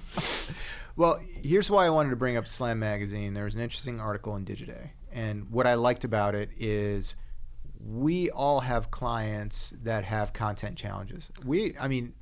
Well, 0.97 1.19
here's 1.43 1.69
why 1.73 1.87
I 1.87 1.91
wanted 1.91 2.11
to 2.11 2.17
bring 2.17 2.37
up 2.37 2.47
Slam 2.47 2.79
Magazine. 2.79 3.35
There 3.35 3.43
was 3.45 3.57
an 3.57 3.61
interesting 3.61 3.99
article 4.01 4.37
in 4.37 4.45
Digiday, 4.45 4.91
and 5.13 5.51
what 5.51 5.67
I 5.67 5.75
liked 5.75 6.05
about 6.05 6.37
it 6.37 6.51
is 6.57 7.17
we 7.87 8.31
all 8.31 8.61
have 8.61 8.91
clients 8.91 9.73
that 9.83 10.05
have 10.05 10.33
content 10.33 10.77
challenges. 10.77 11.31
We, 11.45 11.77
I 11.79 11.89
mean, 11.89 12.15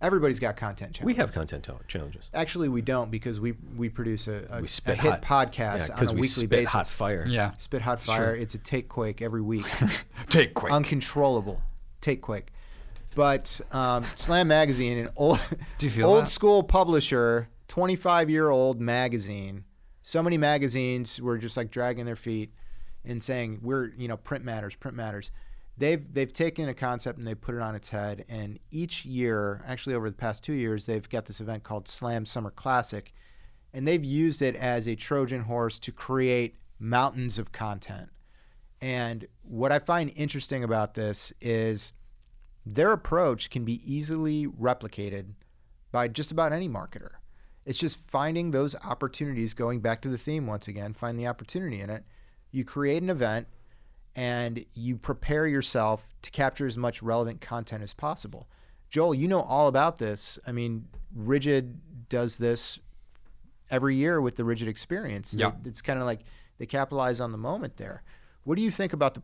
everybody's 0.00 0.40
got 0.40 0.56
content 0.56 0.94
challenges. 0.94 1.04
We 1.04 1.14
have 1.14 1.32
content 1.32 1.64
chal- 1.64 1.80
challenges. 1.86 2.28
Actually, 2.34 2.68
we 2.68 2.82
don't 2.82 3.10
because 3.10 3.38
we 3.40 3.52
we 3.76 3.88
produce 3.88 4.26
a, 4.26 4.44
a, 4.50 4.58
We 4.58 4.64
a 4.64 4.68
spit 4.68 4.98
hit 5.00 5.10
hot 5.24 5.48
podcast 5.48 5.88
yeah, 5.88 5.94
on 5.96 6.06
a 6.08 6.10
we 6.12 6.16
weekly 6.16 6.28
spit 6.28 6.50
basis. 6.50 6.70
hot 6.72 6.88
fire. 6.88 7.24
yeah. 7.28 7.52
Spit 7.58 7.82
hot 7.82 8.02
fire. 8.02 8.34
It's 8.34 8.54
a 8.54 8.58
take 8.58 8.88
quake 8.88 9.22
every 9.22 9.42
week. 9.42 9.66
Take 10.30 10.54
quake, 10.54 10.72
uncontrollable. 10.72 11.60
Take 12.00 12.20
quake, 12.22 12.52
But 13.14 13.60
um, 13.72 14.04
Slam 14.14 14.48
Magazine, 14.48 14.98
an 14.98 15.10
old, 15.16 15.38
Do 15.78 15.86
you 15.86 15.90
feel 15.90 16.08
old 16.08 16.24
that? 16.24 16.28
school 16.28 16.62
publisher, 16.62 17.48
25 17.68 18.28
year 18.30 18.50
old 18.50 18.80
magazine. 18.80 19.64
So 20.02 20.22
many 20.22 20.36
magazines 20.36 21.20
were 21.20 21.38
just 21.38 21.56
like 21.56 21.70
dragging 21.70 22.04
their 22.04 22.16
feet 22.16 22.52
and 23.04 23.22
saying, 23.22 23.60
"We're 23.62 23.88
you 23.96 24.08
know 24.08 24.16
print 24.16 24.44
matters, 24.44 24.74
print 24.74 24.96
matters." 24.96 25.30
They've 25.76 26.12
they've 26.12 26.32
taken 26.32 26.68
a 26.68 26.74
concept 26.74 27.18
and 27.18 27.26
they 27.26 27.34
put 27.34 27.54
it 27.54 27.60
on 27.60 27.74
its 27.74 27.88
head. 27.90 28.24
And 28.28 28.58
each 28.70 29.04
year, 29.04 29.64
actually 29.66 29.94
over 29.94 30.08
the 30.08 30.16
past 30.16 30.44
two 30.44 30.52
years, 30.52 30.86
they've 30.86 31.08
got 31.08 31.26
this 31.26 31.40
event 31.40 31.64
called 31.64 31.88
Slam 31.88 32.26
Summer 32.26 32.50
Classic, 32.50 33.12
and 33.72 33.86
they've 33.86 34.04
used 34.04 34.40
it 34.40 34.54
as 34.54 34.86
a 34.86 34.94
Trojan 34.94 35.42
horse 35.42 35.78
to 35.80 35.92
create 35.92 36.56
mountains 36.78 37.38
of 37.38 37.52
content. 37.52 38.10
And 38.80 39.26
what 39.42 39.72
I 39.72 39.78
find 39.78 40.12
interesting 40.14 40.62
about 40.62 40.94
this 40.94 41.32
is 41.40 41.92
their 42.66 42.92
approach 42.92 43.50
can 43.50 43.64
be 43.64 43.80
easily 43.84 44.46
replicated 44.46 45.34
by 45.90 46.08
just 46.08 46.30
about 46.30 46.52
any 46.52 46.68
marketer. 46.68 47.12
It's 47.64 47.78
just 47.78 47.96
finding 47.96 48.50
those 48.50 48.74
opportunities, 48.84 49.54
going 49.54 49.80
back 49.80 50.02
to 50.02 50.08
the 50.08 50.18
theme 50.18 50.46
once 50.46 50.68
again, 50.68 50.92
find 50.92 51.18
the 51.18 51.26
opportunity 51.26 51.80
in 51.80 51.88
it. 51.88 52.04
You 52.54 52.64
create 52.64 53.02
an 53.02 53.10
event 53.10 53.48
and 54.14 54.64
you 54.74 54.96
prepare 54.96 55.46
yourself 55.48 56.06
to 56.22 56.30
capture 56.30 56.66
as 56.68 56.76
much 56.76 57.02
relevant 57.02 57.40
content 57.40 57.82
as 57.82 57.92
possible. 57.92 58.46
Joel, 58.90 59.12
you 59.14 59.26
know 59.26 59.42
all 59.42 59.66
about 59.66 59.96
this. 59.96 60.38
I 60.46 60.52
mean, 60.52 60.86
Ridgid 61.18 61.74
does 62.08 62.38
this 62.38 62.78
every 63.72 63.96
year 63.96 64.20
with 64.20 64.36
the 64.36 64.44
Ridgid 64.44 64.68
experience. 64.68 65.34
Yeah. 65.34 65.50
It's 65.64 65.82
kind 65.82 65.98
of 65.98 66.06
like 66.06 66.20
they 66.58 66.66
capitalize 66.66 67.20
on 67.20 67.32
the 67.32 67.38
moment 67.38 67.76
there. 67.76 68.04
What 68.44 68.56
do 68.56 68.62
you 68.62 68.70
think 68.70 68.92
about 68.92 69.14
the 69.14 69.22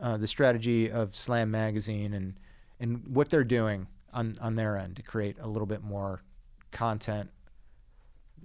uh, 0.00 0.16
the 0.18 0.28
strategy 0.28 0.88
of 0.92 1.16
Slam 1.16 1.50
Magazine 1.50 2.12
and 2.14 2.38
and 2.78 3.04
what 3.08 3.30
they're 3.30 3.42
doing 3.42 3.88
on 4.12 4.36
on 4.40 4.54
their 4.54 4.76
end 4.76 4.94
to 4.96 5.02
create 5.02 5.36
a 5.40 5.48
little 5.48 5.66
bit 5.66 5.82
more 5.82 6.22
content? 6.70 7.30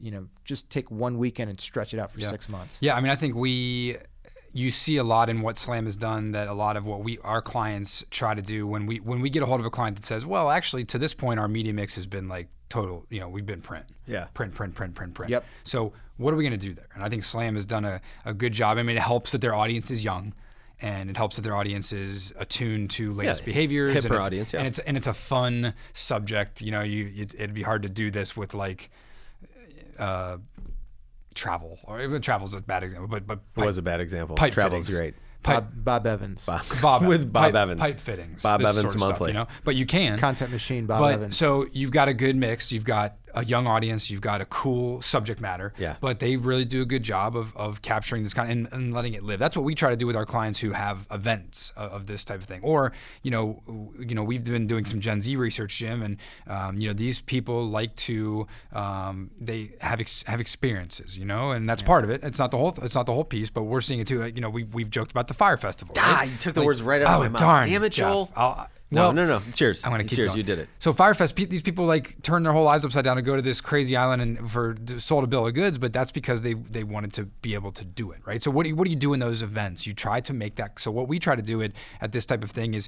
You 0.01 0.11
know, 0.11 0.27
just 0.45 0.69
take 0.71 0.89
one 0.89 1.19
weekend 1.19 1.49
and 1.51 1.59
stretch 1.61 1.93
it 1.93 1.99
out 1.99 2.11
for 2.11 2.19
Yeah. 2.19 2.29
six 2.29 2.49
months. 2.49 2.79
Yeah, 2.81 2.95
I 2.95 3.01
mean, 3.01 3.11
I 3.11 3.15
think 3.15 3.35
we, 3.35 3.97
you 4.55 4.71
see 4.71 4.95
a 4.95 5.03
lot 5.03 5.29
in 5.29 5.41
what 5.41 5.57
Slam 5.57 5.83
has 5.83 5.97
done 5.97 6.31
that 6.31 6.47
a 6.47 6.53
lot 6.53 6.77
of 6.77 6.85
what 6.85 7.03
we 7.03 7.19
our 7.25 7.41
clients 7.41 8.05
try 8.09 8.33
to 8.33 8.41
do 8.41 8.65
when 8.65 8.85
we 8.85 9.01
when 9.01 9.19
we 9.19 9.29
get 9.29 9.43
a 9.43 9.45
hold 9.45 9.59
of 9.59 9.65
a 9.65 9.69
client 9.69 9.97
that 9.97 10.05
says, 10.05 10.25
well, 10.25 10.49
actually, 10.49 10.85
to 10.85 10.97
this 10.97 11.13
point, 11.13 11.41
our 11.41 11.49
media 11.49 11.73
mix 11.73 11.95
has 11.95 12.07
been 12.07 12.29
like 12.29 12.47
total. 12.69 13.05
You 13.09 13.19
know, 13.19 13.27
we've 13.27 13.45
been 13.45 13.59
print. 13.61 13.85
Yeah. 14.07 14.27
Print, 14.33 14.53
print, 14.55 14.73
print, 14.73 14.95
print, 14.95 15.13
print. 15.13 15.29
Yep. 15.29 15.43
So 15.65 15.91
what 16.15 16.33
are 16.33 16.37
we 16.37 16.43
going 16.43 16.57
to 16.57 16.67
do 16.69 16.73
there? 16.73 16.87
And 16.95 17.03
I 17.03 17.09
think 17.09 17.25
Slam 17.25 17.55
has 17.55 17.65
done 17.65 17.83
a, 17.83 17.99
a 18.23 18.33
good 18.33 18.53
job. 18.53 18.77
I 18.77 18.83
mean, 18.83 18.95
it 18.95 19.03
helps 19.03 19.33
that 19.33 19.41
their 19.41 19.53
audience 19.53 19.91
is 19.91 20.05
young. 20.05 20.33
And 20.81 21.09
it 21.09 21.17
helps 21.17 21.35
that 21.35 21.41
their 21.41 21.55
audience 21.55 21.91
is 21.93 22.33
attuned 22.37 22.91
to 22.91 23.11
latest 23.13 23.41
Yeah, 23.41 23.45
behaviors. 23.45 23.95
hipper 23.95 24.05
and 24.05 24.15
it's, 24.15 24.25
audience, 24.25 24.53
yeah. 24.53 24.59
And 24.59 24.67
it's 24.67 24.79
and 24.79 24.97
it's 24.97 25.07
a 25.07 25.13
fun 25.13 25.73
subject. 25.93 26.61
You 26.61 26.71
know, 26.71 26.81
you 26.81 27.11
it, 27.15 27.33
it'd 27.35 27.53
be 27.53 27.63
hard 27.63 27.83
to 27.83 27.89
do 27.89 28.11
this 28.11 28.35
with 28.35 28.53
like 28.53 28.89
uh, 29.97 30.37
travel 31.36 31.78
or 31.84 32.02
even 32.02 32.21
travel's 32.21 32.54
a 32.56 32.62
bad 32.62 32.84
example, 32.84 33.08
but 33.08 33.28
but 33.28 33.39
It 33.62 33.65
was 33.65 33.78
a 33.78 33.82
bad 33.84 34.00
example. 34.00 34.36
pipe 34.36 34.54
Travel's 34.54 34.88
fittings. 34.88 34.98
great. 34.98 35.13
pipe, 35.43 35.63
Bob, 35.84 36.04
Bob 36.04 36.08
Evans, 36.08 36.50
Bob 36.82 37.04
with 37.06 37.32
Bob 37.32 37.43
pipe, 37.52 37.56
Evans. 37.56 37.80
pipe 37.82 38.00
fittings, 38.00 38.41
Bob 38.41 38.62
Evans 38.62 38.76
sort 38.78 38.86
of 38.86 38.91
stuff, 38.91 39.10
monthly. 39.10 39.30
you 39.30 39.34
know. 39.36 39.48
But 39.63 39.76
you 39.76 39.86
can 39.86 40.17
content 40.17 40.52
machine. 40.52 40.86
Bob 40.88 41.02
but 41.02 41.13
Evans. 41.13 41.38
so 41.38 41.67
you've 41.71 41.91
got 41.91 42.08
a 42.08 42.13
good 42.13 42.36
mix. 42.36 42.71
You've 42.71 42.86
got 42.86 43.15
a 43.36 43.45
young 43.45 43.67
audience. 43.67 44.10
You've 44.10 44.21
got 44.21 44.41
a 44.41 44.45
cool 44.45 45.02
subject 45.02 45.41
matter. 45.41 45.74
Yeah. 45.78 45.95
But 46.00 46.19
they 46.19 46.38
really 46.38 46.65
do 46.65 46.82
a 46.82 46.86
good 46.86 47.04
job 47.04 47.36
of, 47.36 47.56
of 47.56 47.82
capturing 47.82 48.24
this 48.24 48.34
kind 48.34 48.52
and, 48.52 48.67
and 48.71 48.93
letting 48.93 49.13
it 49.13 49.24
live. 49.24 49.39
That's 49.39 49.56
what 49.56 49.63
we 49.63 49.76
try 49.76 49.89
to 49.89 49.95
do 49.95 50.08
with 50.08 50.15
our 50.15 50.26
clients 50.26 50.60
who 50.60 50.71
have 50.71 51.08
events 51.12 51.71
of, 51.76 51.91
of 51.91 52.08
this 52.08 52.24
type 52.24 52.39
of 52.39 52.45
thing. 52.45 52.62
Or 52.63 52.93
you 53.21 53.32
know, 53.32 53.62
you 54.00 54.15
know, 54.15 54.24
we've 54.24 54.43
been 54.43 54.67
doing 54.67 54.86
some 54.86 55.00
Gen 55.00 55.21
Z 55.21 55.36
research, 55.36 55.78
Jim, 55.78 56.02
and 56.02 56.17
um, 56.48 56.80
you 56.80 56.88
know, 56.88 56.93
these 56.93 57.21
people 57.21 57.67
like 57.67 57.95
to 57.98 58.48
um, 58.74 59.32
they 59.39 59.74
have 59.82 60.00
ex- 60.00 60.24
have 60.24 60.41
experiences, 60.41 61.17
you 61.17 61.26
know, 61.26 61.52
and 61.52 61.67
that's 61.69 61.84
part 61.84 62.04
of 62.04 62.10
it. 62.10 62.24
It's 62.24 62.39
not 62.39 62.52
the 62.52 62.58
whole 62.58 62.78
it's 62.82 62.95
not 62.95 63.06
the 63.06 63.13
whole 63.13 63.26
piece, 63.26 63.50
but 63.50 63.63
we're 63.63 63.82
seeing 63.82 64.00
it 64.00 64.08
too. 64.08 64.26
You 64.26 64.41
know, 64.41 64.50
we've 64.50 64.74
we've 64.74 64.89
joked 64.89 65.12
about 65.12 65.28
the 65.28 65.34
Fyre 65.34 65.58
Festival. 65.58 65.95
Ah, 66.00 66.17
right? 66.19 66.32
you 66.32 66.38
took 66.38 66.56
the 66.56 66.63
words 66.63 66.82
right 66.82 67.02
out 67.02 67.08
of 67.08 67.19
oh, 67.19 67.24
my 67.24 67.30
mouth. 67.30 67.39
Darn, 67.39 67.65
Damn 67.65 67.84
it, 67.84 67.89
Jeff. 67.89 68.06
Joel. 68.10 68.69
No, 68.91 69.06
well, 69.06 69.13
no, 69.13 69.26
no. 69.26 69.41
Cheers. 69.54 69.84
I'm 69.84 69.91
gonna 69.91 70.04
keep 70.04 70.17
yours. 70.17 70.30
going. 70.30 70.38
You 70.38 70.43
did 70.43 70.60
it. 70.60 70.69
So 70.80 70.93
Fyrefest, 70.93 71.36
pe- 71.36 71.45
these 71.45 71.63
people 71.63 71.86
like 71.86 72.21
turn 72.21 72.43
their 72.43 72.54
whole 72.54 72.63
lives 72.65 72.86
upside 72.86 73.04
down 73.04 73.15
to 73.15 73.21
go 73.21 73.36
to 73.36 73.41
this 73.41 73.60
crazy 73.60 73.95
island 73.98 74.21
and 74.21 74.50
for 74.52 74.76
sold 74.98 75.24
a 75.24 75.28
bill 75.28 75.48
of 75.48 75.54
goods, 75.54 75.78
but 75.78 75.91
that's 75.91 76.12
because 76.12 76.43
they 76.43 76.54
they 76.54 76.84
wanted 76.84 77.12
to 77.13 77.26
be 77.26 77.56
able 77.56 77.71
to 77.74 77.84
do 77.84 78.12
it, 78.12 78.21
right? 78.26 78.41
So 78.41 78.52
what 78.52 78.63
do 78.63 78.69
you, 78.69 78.76
what 78.76 78.86
do 78.86 78.91
you 78.91 78.95
do 78.95 79.13
in 79.13 79.19
those 79.19 79.41
events? 79.41 79.88
You 79.88 79.93
try 79.93 80.21
to 80.21 80.34
make 80.34 80.56
that. 80.58 80.80
So 80.80 80.91
what 80.91 81.08
we 81.08 81.19
try 81.19 81.36
to 81.36 81.41
do 81.41 81.62
it 81.62 81.74
at 82.00 82.12
this 82.12 82.26
type 82.26 82.43
of 82.43 82.52
thing 82.52 82.74
is 82.74 82.88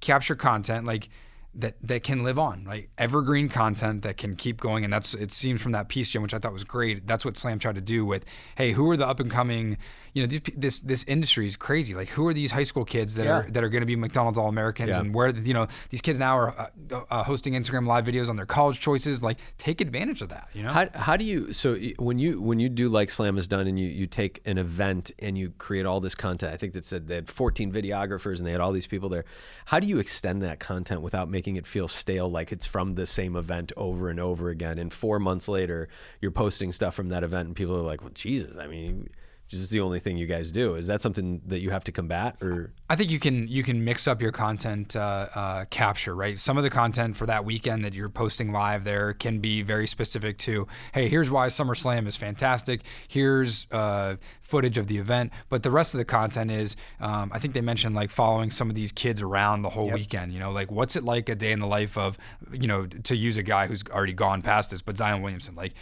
capture 0.00 0.36
content 0.36 0.86
like. 0.86 1.08
that 1.54 1.74
that 1.82 2.02
can 2.02 2.22
live 2.24 2.38
on, 2.38 2.64
right? 2.64 2.88
Evergreen 2.96 3.50
content 3.50 4.00
that 4.02 4.16
can 4.16 4.36
keep 4.36 4.58
going, 4.58 4.84
and 4.84 4.92
that's 4.92 5.12
it 5.12 5.30
seems 5.30 5.60
from 5.60 5.72
that 5.72 5.88
piece, 5.88 6.08
Jim, 6.08 6.22
which 6.22 6.32
I 6.32 6.38
thought 6.38 6.54
was 6.54 6.64
great. 6.64 7.06
That's 7.06 7.26
what 7.26 7.36
Slam 7.36 7.58
tried 7.58 7.74
to 7.74 7.82
do 7.82 8.06
with, 8.06 8.24
hey, 8.56 8.72
who 8.72 8.88
are 8.90 8.96
the 8.96 9.06
up 9.06 9.20
and 9.20 9.30
coming? 9.30 9.76
You 10.14 10.22
know, 10.22 10.26
these, 10.26 10.42
this 10.54 10.80
this 10.80 11.04
industry 11.04 11.46
is 11.46 11.56
crazy. 11.56 11.94
Like, 11.94 12.08
who 12.10 12.26
are 12.26 12.34
these 12.34 12.50
high 12.50 12.64
school 12.64 12.84
kids 12.84 13.14
that 13.14 13.24
Yeah. 13.24 13.38
are 13.38 13.50
that 13.50 13.64
are 13.64 13.70
going 13.70 13.80
to 13.80 13.86
be 13.86 13.96
McDonald's 13.96 14.36
All 14.36 14.48
Americans, 14.48 14.90
Yeah. 14.90 15.00
and 15.00 15.14
where 15.14 15.30
you 15.30 15.54
know 15.54 15.68
these 15.88 16.02
kids 16.02 16.18
now 16.18 16.36
are 16.38 16.50
uh, 16.92 17.00
uh, 17.10 17.22
hosting 17.24 17.54
Instagram 17.54 17.86
live 17.86 18.04
videos 18.04 18.28
on 18.28 18.36
their 18.36 18.44
college 18.44 18.78
choices. 18.78 19.22
Like, 19.22 19.38
take 19.56 19.80
advantage 19.80 20.20
of 20.20 20.28
that. 20.28 20.48
You 20.52 20.64
know, 20.64 20.70
How, 20.72 20.88
how 20.94 21.16
do 21.16 21.24
you 21.24 21.52
so 21.54 21.76
when 21.98 22.18
you 22.18 22.42
when 22.42 22.60
you 22.60 22.68
do 22.68 22.90
like 22.90 23.08
Slam 23.08 23.38
is 23.38 23.48
done 23.48 23.66
and 23.66 23.78
you 23.80 23.86
you 23.88 24.06
take 24.06 24.42
an 24.44 24.58
event 24.58 25.10
and 25.18 25.38
you 25.38 25.50
create 25.56 25.86
all 25.86 25.98
this 26.00 26.14
content? 26.14 26.52
I 26.52 26.58
think 26.58 26.74
that 26.74 26.84
said 26.84 27.06
they 27.08 27.14
had 27.14 27.28
14 27.30 27.72
videographers 27.72 28.36
and 28.36 28.46
they 28.46 28.52
had 28.52 28.60
all 28.60 28.72
these 28.72 28.86
people 28.86 29.08
there. 29.08 29.24
How 29.66 29.80
do 29.80 29.86
you 29.86 29.98
extend 29.98 30.42
that 30.42 30.60
content 30.60 31.00
without 31.00 31.30
making 31.30 31.56
it 31.56 31.66
feel 31.66 31.88
stale, 31.88 32.30
like 32.30 32.52
it's 32.52 32.66
from 32.66 32.96
the 32.96 33.06
same 33.06 33.34
event 33.34 33.72
over 33.78 34.10
and 34.10 34.20
over 34.20 34.50
again? 34.50 34.78
And 34.78 34.92
four 34.92 35.18
months 35.18 35.48
later, 35.48 35.88
you're 36.20 36.30
posting 36.30 36.70
stuff 36.70 36.94
from 36.94 37.08
that 37.08 37.24
event, 37.24 37.46
and 37.46 37.56
people 37.56 37.74
are 37.76 37.80
like, 37.82 38.02
"Well, 38.02 38.10
Jesus, 38.12 38.58
I 38.58 38.66
mean." 38.66 39.08
This 39.52 39.60
is 39.60 39.70
the 39.70 39.80
only 39.80 40.00
thing 40.00 40.16
you 40.16 40.26
guys 40.26 40.50
do. 40.50 40.76
Is 40.76 40.86
that 40.86 41.02
something 41.02 41.42
that 41.46 41.60
you 41.60 41.70
have 41.70 41.84
to 41.84 41.92
combat, 41.92 42.36
or 42.42 42.72
I 42.88 42.96
think 42.96 43.10
you 43.10 43.20
can 43.20 43.46
you 43.48 43.62
can 43.62 43.84
mix 43.84 44.08
up 44.08 44.22
your 44.22 44.32
content 44.32 44.96
uh, 44.96 45.28
uh, 45.34 45.64
capture, 45.66 46.14
right? 46.14 46.38
Some 46.38 46.56
of 46.56 46.64
the 46.64 46.70
content 46.70 47.16
for 47.16 47.26
that 47.26 47.44
weekend 47.44 47.84
that 47.84 47.92
you're 47.92 48.08
posting 48.08 48.50
live 48.50 48.84
there 48.84 49.12
can 49.12 49.40
be 49.40 49.60
very 49.60 49.86
specific 49.86 50.38
to, 50.38 50.66
hey, 50.94 51.08
here's 51.08 51.30
why 51.30 51.48
SummerSlam 51.48 52.06
is 52.06 52.16
fantastic. 52.16 52.80
Here's 53.08 53.66
uh, 53.70 54.16
footage 54.40 54.78
of 54.78 54.86
the 54.86 54.96
event, 54.96 55.32
but 55.50 55.62
the 55.62 55.70
rest 55.70 55.92
of 55.92 55.98
the 55.98 56.04
content 56.06 56.50
is, 56.50 56.74
um, 57.00 57.30
I 57.34 57.38
think 57.38 57.52
they 57.52 57.60
mentioned 57.60 57.94
like 57.94 58.10
following 58.10 58.50
some 58.50 58.70
of 58.70 58.74
these 58.74 58.90
kids 58.90 59.20
around 59.20 59.62
the 59.62 59.70
whole 59.70 59.90
weekend. 59.90 60.32
You 60.32 60.40
know, 60.40 60.50
like 60.50 60.70
what's 60.70 60.96
it 60.96 61.04
like 61.04 61.28
a 61.28 61.34
day 61.34 61.52
in 61.52 61.60
the 61.60 61.66
life 61.66 61.98
of, 61.98 62.16
you 62.50 62.66
know, 62.66 62.86
to 62.86 63.14
use 63.14 63.36
a 63.36 63.42
guy 63.42 63.66
who's 63.66 63.82
already 63.90 64.14
gone 64.14 64.40
past 64.40 64.70
this, 64.70 64.80
but 64.80 64.96
Zion 64.96 65.20
Williamson, 65.20 65.54
like. 65.54 65.74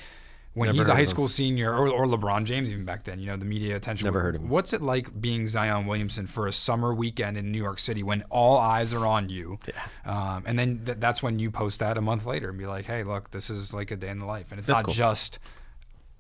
When 0.55 0.67
Never 0.67 0.77
he's 0.79 0.89
a 0.89 0.95
high 0.95 1.03
of 1.03 1.07
him. 1.07 1.11
school 1.11 1.29
senior, 1.29 1.73
or, 1.73 1.87
or 1.89 2.07
LeBron 2.07 2.45
James, 2.45 2.73
even 2.73 2.85
back 2.85 3.05
then, 3.05 3.21
you 3.21 3.27
know, 3.27 3.37
the 3.37 3.45
media 3.45 3.77
attention. 3.77 4.05
Never 4.05 4.21
heard 4.21 4.35
of 4.35 4.43
him. 4.43 4.49
What's 4.49 4.73
it 4.73 4.83
like 4.83 5.21
being 5.21 5.47
Zion 5.47 5.87
Williamson 5.87 6.27
for 6.27 6.49
a 6.49 6.53
summer 6.53 6.93
weekend 6.93 7.37
in 7.37 7.53
New 7.53 7.59
York 7.63 7.79
City 7.79 8.03
when 8.03 8.23
all 8.31 8.59
eyes 8.59 8.93
are 8.93 9.07
on 9.07 9.29
you? 9.29 9.61
Yeah. 9.69 9.81
Um, 10.05 10.43
and 10.47 10.59
then 10.59 10.83
th- 10.85 10.99
that's 10.99 11.23
when 11.23 11.39
you 11.39 11.53
post 11.53 11.79
that 11.79 11.97
a 11.97 12.01
month 12.01 12.27
later 12.27 12.49
and 12.49 12.59
be 12.59 12.67
like, 12.67 12.85
hey, 12.87 13.05
look, 13.05 13.31
this 13.31 13.49
is 13.49 13.73
like 13.73 13.93
a 13.93 13.97
day 13.97 14.09
in 14.09 14.19
the 14.19 14.27
life. 14.27 14.51
And 14.51 14.59
it's 14.59 14.67
That's 14.67 14.79
not 14.79 14.87
cool. 14.87 14.95
just 14.95 15.39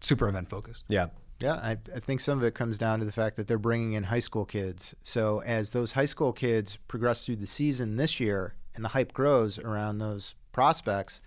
super 0.00 0.28
event 0.28 0.48
focused. 0.48 0.84
yeah, 0.86 1.06
Yeah, 1.40 1.54
I, 1.54 1.72
I 1.94 1.98
think 1.98 2.20
some 2.20 2.38
of 2.38 2.44
it 2.44 2.54
comes 2.54 2.78
down 2.78 3.00
to 3.00 3.04
the 3.04 3.12
fact 3.12 3.34
that 3.34 3.48
they're 3.48 3.58
bringing 3.58 3.94
in 3.94 4.04
high 4.04 4.20
school 4.20 4.44
kids. 4.44 4.94
So 5.02 5.42
as 5.42 5.72
those 5.72 5.92
high 5.92 6.04
school 6.06 6.32
kids 6.32 6.78
progress 6.86 7.26
through 7.26 7.36
the 7.36 7.46
season 7.48 7.96
this 7.96 8.20
year 8.20 8.54
and 8.76 8.84
the 8.84 8.90
hype 8.90 9.12
grows 9.12 9.58
around 9.58 9.98
those 9.98 10.36
prospects, 10.52 11.20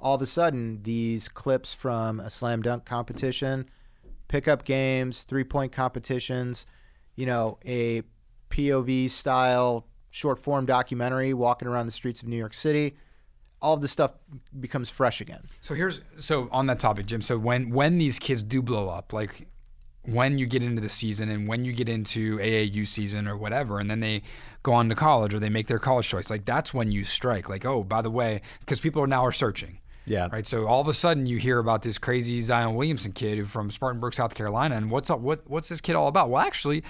all 0.00 0.14
of 0.14 0.22
a 0.22 0.26
sudden 0.26 0.82
these 0.82 1.28
clips 1.28 1.74
from 1.74 2.20
a 2.20 2.30
slam 2.30 2.62
dunk 2.62 2.84
competition, 2.84 3.68
pickup 4.28 4.64
games, 4.64 5.22
three 5.22 5.44
point 5.44 5.72
competitions, 5.72 6.66
you 7.14 7.26
know, 7.26 7.58
a 7.64 8.02
POV 8.50 9.10
style 9.10 9.86
short 10.10 10.38
form 10.38 10.66
documentary 10.66 11.34
walking 11.34 11.68
around 11.68 11.86
the 11.86 11.92
streets 11.92 12.22
of 12.22 12.28
New 12.28 12.36
York 12.36 12.54
City, 12.54 12.96
all 13.60 13.74
of 13.74 13.80
this 13.80 13.90
stuff 13.90 14.12
becomes 14.58 14.90
fresh 14.90 15.20
again. 15.20 15.42
So 15.60 15.74
here's 15.74 16.00
so 16.18 16.48
on 16.52 16.66
that 16.66 16.78
topic, 16.78 17.06
Jim. 17.06 17.22
So 17.22 17.38
when 17.38 17.70
when 17.70 17.98
these 17.98 18.18
kids 18.18 18.42
do 18.42 18.62
blow 18.62 18.88
up, 18.88 19.12
like 19.12 19.46
when 20.02 20.38
you 20.38 20.46
get 20.46 20.62
into 20.62 20.80
the 20.80 20.88
season 20.88 21.28
and 21.28 21.48
when 21.48 21.64
you 21.64 21.72
get 21.72 21.88
into 21.88 22.38
AAU 22.38 22.86
season 22.86 23.26
or 23.26 23.36
whatever, 23.36 23.78
and 23.78 23.90
then 23.90 24.00
they 24.00 24.22
go 24.62 24.72
on 24.72 24.88
to 24.88 24.94
college 24.94 25.34
or 25.34 25.40
they 25.40 25.48
make 25.48 25.66
their 25.66 25.78
college 25.78 26.08
choice, 26.08 26.30
like 26.30 26.44
that's 26.44 26.72
when 26.72 26.90
you 26.92 27.04
strike. 27.04 27.48
Like, 27.48 27.64
oh, 27.64 27.82
by 27.82 28.02
the 28.02 28.10
way, 28.10 28.40
because 28.60 28.80
people 28.80 29.02
are 29.02 29.06
now 29.06 29.24
are 29.24 29.32
searching. 29.32 29.80
Yeah, 30.06 30.28
Right, 30.32 30.46
so 30.46 30.66
all 30.66 30.80
of 30.80 30.88
a 30.88 30.94
sudden 30.94 31.26
you 31.26 31.36
hear 31.38 31.58
about 31.58 31.82
this 31.82 31.98
crazy 31.98 32.40
Zion 32.40 32.74
Williamson 32.74 33.12
kid 33.12 33.38
who 33.38 33.44
from 33.44 33.70
Spartanburg, 33.70 34.14
South 34.14 34.34
Carolina, 34.34 34.76
and 34.76 34.90
what's 34.90 35.10
up? 35.10 35.20
What 35.20 35.42
what's 35.48 35.68
this 35.68 35.80
kid 35.80 35.96
all 35.96 36.08
about? 36.08 36.30
Well, 36.30 36.42
actually, 36.42 36.82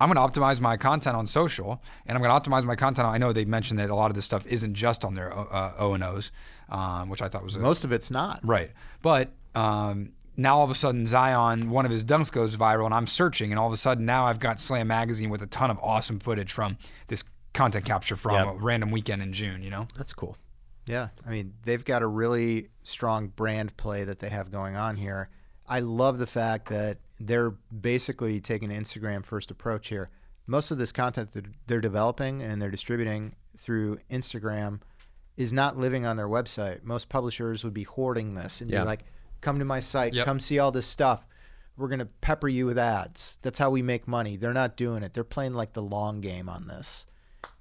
I'm 0.00 0.10
going 0.12 0.16
to 0.30 0.40
optimize 0.40 0.60
my 0.60 0.76
content 0.76 1.16
on 1.16 1.26
social, 1.26 1.82
and 2.06 2.16
I'm 2.16 2.22
going 2.22 2.32
to 2.40 2.50
optimize 2.50 2.64
my 2.64 2.76
content. 2.76 3.06
on- 3.06 3.14
I 3.14 3.18
know 3.18 3.32
they 3.32 3.44
mentioned 3.44 3.78
that 3.80 3.90
a 3.90 3.94
lot 3.94 4.10
of 4.10 4.14
this 4.16 4.24
stuff 4.24 4.46
isn't 4.46 4.74
just 4.74 5.04
on 5.04 5.14
their 5.14 5.36
uh, 5.36 5.72
O 5.78 5.94
and 5.94 6.04
O's, 6.04 6.30
um, 6.68 7.08
which 7.08 7.20
I 7.22 7.28
thought 7.28 7.42
was 7.42 7.56
a, 7.56 7.58
Most 7.58 7.84
of 7.84 7.92
it's 7.92 8.10
not. 8.10 8.40
right. 8.44 8.70
But 9.02 9.30
um, 9.56 10.12
now 10.36 10.58
all 10.58 10.64
of 10.64 10.70
a 10.70 10.74
sudden 10.76 11.06
Zion, 11.06 11.70
one 11.70 11.84
of 11.84 11.90
his 11.90 12.04
dunks 12.04 12.30
goes 12.30 12.56
viral, 12.56 12.84
and 12.84 12.94
I'm 12.94 13.08
searching, 13.08 13.50
and 13.50 13.58
all 13.58 13.66
of 13.66 13.72
a 13.72 13.76
sudden 13.76 14.04
now 14.06 14.26
I've 14.26 14.38
got 14.38 14.60
Slam 14.60 14.86
Magazine 14.86 15.30
with 15.30 15.42
a 15.42 15.46
ton 15.48 15.68
of 15.70 15.78
awesome 15.80 16.20
footage 16.20 16.52
from 16.52 16.78
this 17.08 17.24
content 17.52 17.84
capture 17.84 18.14
from 18.14 18.34
Yep. 18.34 18.46
a 18.46 18.52
random 18.58 18.90
weekend 18.92 19.20
in 19.20 19.32
June. 19.32 19.62
You 19.64 19.70
know. 19.70 19.86
that's 19.96 20.12
cool. 20.12 20.36
Yeah, 20.88 21.08
I 21.26 21.30
mean, 21.30 21.54
they've 21.62 21.84
got 21.84 22.02
a 22.02 22.06
really 22.06 22.68
strong 22.82 23.28
brand 23.28 23.76
play 23.76 24.04
that 24.04 24.18
they 24.18 24.30
have 24.30 24.50
going 24.50 24.76
on 24.76 24.96
here. 24.96 25.28
I 25.66 25.80
love 25.80 26.18
the 26.18 26.26
fact 26.26 26.68
that 26.70 26.98
they're 27.20 27.50
basically 27.50 28.40
taking 28.40 28.72
an 28.72 28.82
Instagram 28.82 29.24
first 29.24 29.50
approach 29.50 29.88
here. 29.88 30.10
Most 30.46 30.70
of 30.70 30.78
this 30.78 30.92
content 30.92 31.32
that 31.32 31.44
they're 31.66 31.80
developing 31.80 32.40
and 32.42 32.60
they're 32.62 32.70
distributing 32.70 33.34
through 33.58 33.98
Instagram 34.10 34.80
is 35.36 35.52
not 35.52 35.76
living 35.76 36.06
on 36.06 36.16
their 36.16 36.28
website. 36.28 36.82
Most 36.84 37.08
publishers 37.08 37.64
would 37.64 37.74
be 37.74 37.82
hoarding 37.84 38.34
this 38.34 38.60
and 38.60 38.70
Yeah. 38.70 38.80
be 38.80 38.86
like, 38.86 39.04
come 39.40 39.58
to 39.58 39.64
my 39.64 39.80
site, 39.80 40.14
Yep. 40.14 40.24
come 40.24 40.40
see 40.40 40.58
all 40.58 40.72
this 40.72 40.86
stuff. 40.86 41.26
We're 41.76 41.88
going 41.88 41.98
to 42.00 42.06
pepper 42.06 42.48
you 42.48 42.66
with 42.66 42.78
ads. 42.78 43.38
That's 43.42 43.58
how 43.58 43.70
we 43.70 43.82
make 43.82 44.08
money. 44.08 44.36
They're 44.36 44.52
not 44.54 44.76
doing 44.76 45.02
it. 45.02 45.12
They're 45.12 45.22
playing 45.22 45.52
like 45.52 45.74
the 45.74 45.82
long 45.82 46.20
game 46.20 46.48
on 46.48 46.66
this. 46.66 47.06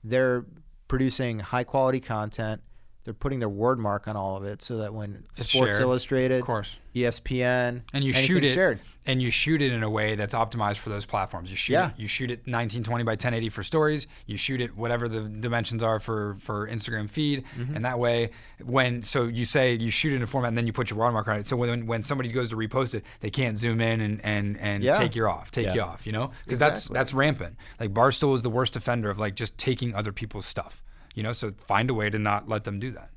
They're 0.03 0.45
producing 0.87 1.39
high 1.39 1.63
quality 1.65 1.99
content. 1.99 2.61
They're 3.07 3.13
putting 3.13 3.39
their 3.39 3.47
word 3.47 3.79
mark 3.79 4.09
on 4.09 4.17
all 4.17 4.35
of 4.35 4.43
it 4.43 4.61
so 4.61 4.79
that 4.79 4.93
when 4.93 5.23
It's 5.37 5.49
Sports 5.49 5.77
shared. 5.77 5.81
Illustrated, 5.81 6.39
Of 6.41 6.45
course. 6.45 6.75
ESPN, 6.93 7.83
and 7.93 8.03
you 8.03 8.11
shoot 8.11 8.43
it 8.43 8.53
shared. 8.53 8.79
and 9.05 9.21
you 9.21 9.29
shoot 9.29 9.61
it 9.61 9.71
in 9.71 9.81
a 9.81 9.89
way 9.89 10.15
that's 10.15 10.33
optimized 10.33 10.77
for 10.79 10.89
those 10.89 11.05
platforms. 11.05 11.49
You 11.49 11.55
shoot 11.55 11.73
Yeah. 11.73 11.87
it, 11.91 11.93
you 11.97 12.07
shoot 12.09 12.29
it 12.31 12.39
1920 12.47 13.05
by 13.05 13.11
1080 13.13 13.47
for 13.47 13.63
stories. 13.63 14.07
You 14.25 14.35
shoot 14.35 14.59
it 14.59 14.75
whatever 14.75 15.07
the 15.07 15.21
dimensions 15.21 15.83
are 15.83 16.01
for 16.01 16.35
for 16.41 16.67
Instagram 16.67 17.09
feed, 17.09 17.45
Mm-hmm. 17.57 17.77
and 17.77 17.85
that 17.85 17.97
way 17.97 18.31
when 18.61 19.03
so 19.03 19.23
you 19.23 19.45
say 19.45 19.75
you 19.75 19.89
shoot 19.89 20.11
it 20.11 20.17
in 20.17 20.21
a 20.23 20.27
format 20.27 20.49
and 20.49 20.57
then 20.57 20.67
you 20.67 20.73
put 20.73 20.89
your 20.89 20.99
watermark 20.99 21.29
on 21.29 21.37
it. 21.39 21.45
So 21.45 21.55
when 21.55 21.85
when 21.87 22.03
somebody 22.03 22.29
goes 22.31 22.49
to 22.49 22.57
repost 22.57 22.93
it, 22.93 23.05
they 23.21 23.29
can't 23.29 23.55
zoom 23.57 23.79
in 23.79 24.01
and 24.01 24.19
and 24.25 24.57
and 24.59 24.83
Yeah. 24.83 24.97
take 24.97 25.15
you 25.15 25.27
off, 25.27 25.49
take 25.49 25.67
Yeah. 25.67 25.75
you 25.75 25.81
off. 25.81 26.05
You 26.05 26.11
know 26.11 26.31
because 26.43 26.59
that's 26.59 26.89
that's 26.89 27.13
rampant. 27.13 27.55
Like 27.79 27.93
Barstool 27.93 28.35
is 28.35 28.41
the 28.41 28.49
worst 28.49 28.75
offender 28.75 29.09
of 29.09 29.17
like 29.17 29.35
just 29.35 29.57
taking 29.57 29.95
other 29.95 30.11
people's 30.11 30.45
stuff. 30.45 30.83
You 31.17 31.23
know, 31.23 31.31
so 31.31 31.51
find 31.57 31.89
a 31.89 31.95
way 31.95 32.11
to 32.11 32.19
not 32.19 32.47
let 32.47 32.63
them 32.63 32.79
do 32.79 32.91
that. 32.91 33.09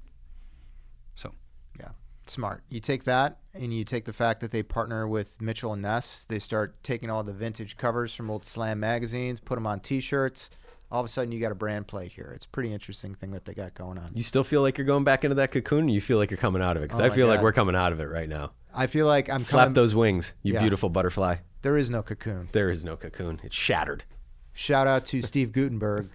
So 1.14 1.34
Yeah, 1.78 1.90
smart. 2.24 2.62
You 2.70 2.80
take 2.80 3.04
that 3.04 3.36
and 3.52 3.74
you 3.74 3.84
take 3.84 4.06
the 4.06 4.14
fact 4.14 4.40
that 4.40 4.52
they 4.52 4.62
partner 4.62 5.06
with 5.06 5.38
Mitchell 5.42 5.74
and 5.74 5.82
Ness. 5.82 6.24
They 6.24 6.38
start 6.38 6.82
taking 6.82 7.10
all 7.10 7.22
the 7.22 7.34
vintage 7.34 7.76
covers 7.76 8.14
from 8.14 8.30
old 8.30 8.46
Slam 8.46 8.80
magazines, 8.80 9.38
put 9.38 9.56
them 9.56 9.66
on 9.66 9.80
T-shirts. 9.80 10.48
All 10.90 11.00
of 11.00 11.04
a 11.04 11.08
sudden, 11.10 11.30
you 11.30 11.40
got 11.40 11.52
a 11.52 11.54
brand 11.54 11.88
play 11.88 12.08
here. 12.08 12.32
It's 12.34 12.46
a 12.46 12.48
pretty 12.48 12.72
interesting 12.72 13.14
thing 13.14 13.32
that 13.32 13.44
they 13.44 13.52
got 13.52 13.74
going 13.74 13.98
on. 13.98 14.12
You 14.14 14.22
still 14.22 14.44
feel 14.44 14.62
like 14.62 14.78
you're 14.78 14.86
going 14.86 15.04
back 15.04 15.22
into 15.22 15.34
that 15.34 15.52
cocoon? 15.52 15.84
Or 15.84 15.88
you 15.90 16.00
feel 16.00 16.16
like 16.16 16.30
you're 16.30 16.38
coming 16.38 16.62
out 16.62 16.78
of 16.78 16.82
it? 16.82 16.86
Because 16.86 17.00
Oh 17.00 17.04
I 17.04 17.08
my 17.10 17.14
feel 17.14 17.26
like 17.28 17.42
we're 17.42 17.52
coming 17.52 17.76
out 17.76 17.92
of 17.92 18.00
it 18.00 18.06
right 18.06 18.28
now. 18.30 18.52
I 18.74 18.86
feel 18.86 19.06
like 19.06 19.28
I'm 19.28 19.44
Flap 19.44 19.64
coming. 19.66 19.74
those 19.74 19.94
wings, 19.94 20.32
you 20.42 20.54
Yeah. 20.54 20.60
beautiful 20.60 20.88
butterfly. 20.88 21.36
There 21.60 21.76
is 21.76 21.90
no 21.90 22.02
cocoon. 22.02 22.48
There 22.52 22.70
is 22.70 22.82
no 22.82 22.96
cocoon. 22.96 23.40
It's 23.44 23.54
shattered. 23.54 24.04
Shout 24.52 24.86
out 24.86 25.04
to 25.06 25.22
Steve 25.22 25.52
Guttenberg, 25.52 26.08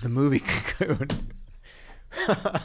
the 0.00 0.08
movie 0.08 0.40
Cocoon. 0.40 1.08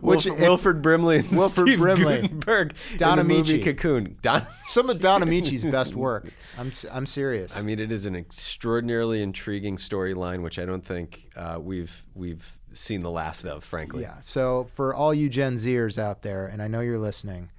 Which 0.00 0.24
Wilford, 0.26 0.40
Wilford 0.40 0.82
Brimley 0.82 1.18
and 1.18 1.30
Wilford 1.30 1.66
Steve 1.66 1.78
Brimley. 1.80 2.22
Guttenberg 2.22 2.74
Don 2.96 3.18
in 3.18 3.26
the 3.28 3.34
movie 3.34 3.58
Ameche. 3.58 3.64
Cocoon. 3.64 4.16
Don. 4.22 4.46
some 4.62 4.88
of 4.88 5.00
Don 5.00 5.22
Ameche's 5.22 5.64
best 5.64 5.94
work. 5.94 6.28
I'm 6.58 6.68
s- 6.68 6.86
I'm 6.90 7.04
serious. 7.04 7.56
I 7.56 7.62
mean, 7.62 7.78
it 7.80 7.90
is 7.90 8.06
an 8.06 8.14
extraordinarily 8.14 9.22
intriguing 9.22 9.76
storyline, 9.76 10.42
which 10.42 10.58
I 10.58 10.64
don't 10.64 10.84
think 10.84 11.28
uh, 11.36 11.58
we've 11.60 12.04
we've 12.14 12.56
seen 12.72 13.02
the 13.02 13.10
last 13.10 13.44
of, 13.44 13.64
frankly. 13.64 14.02
Yeah. 14.02 14.16
So 14.22 14.64
for 14.64 14.94
all 14.94 15.12
you 15.12 15.28
Gen 15.28 15.54
Zers 15.56 15.98
out 15.98 16.22
there, 16.22 16.46
and 16.46 16.62
I 16.62 16.68
know 16.68 16.80
you're 16.80 16.98
listening, 17.00 17.50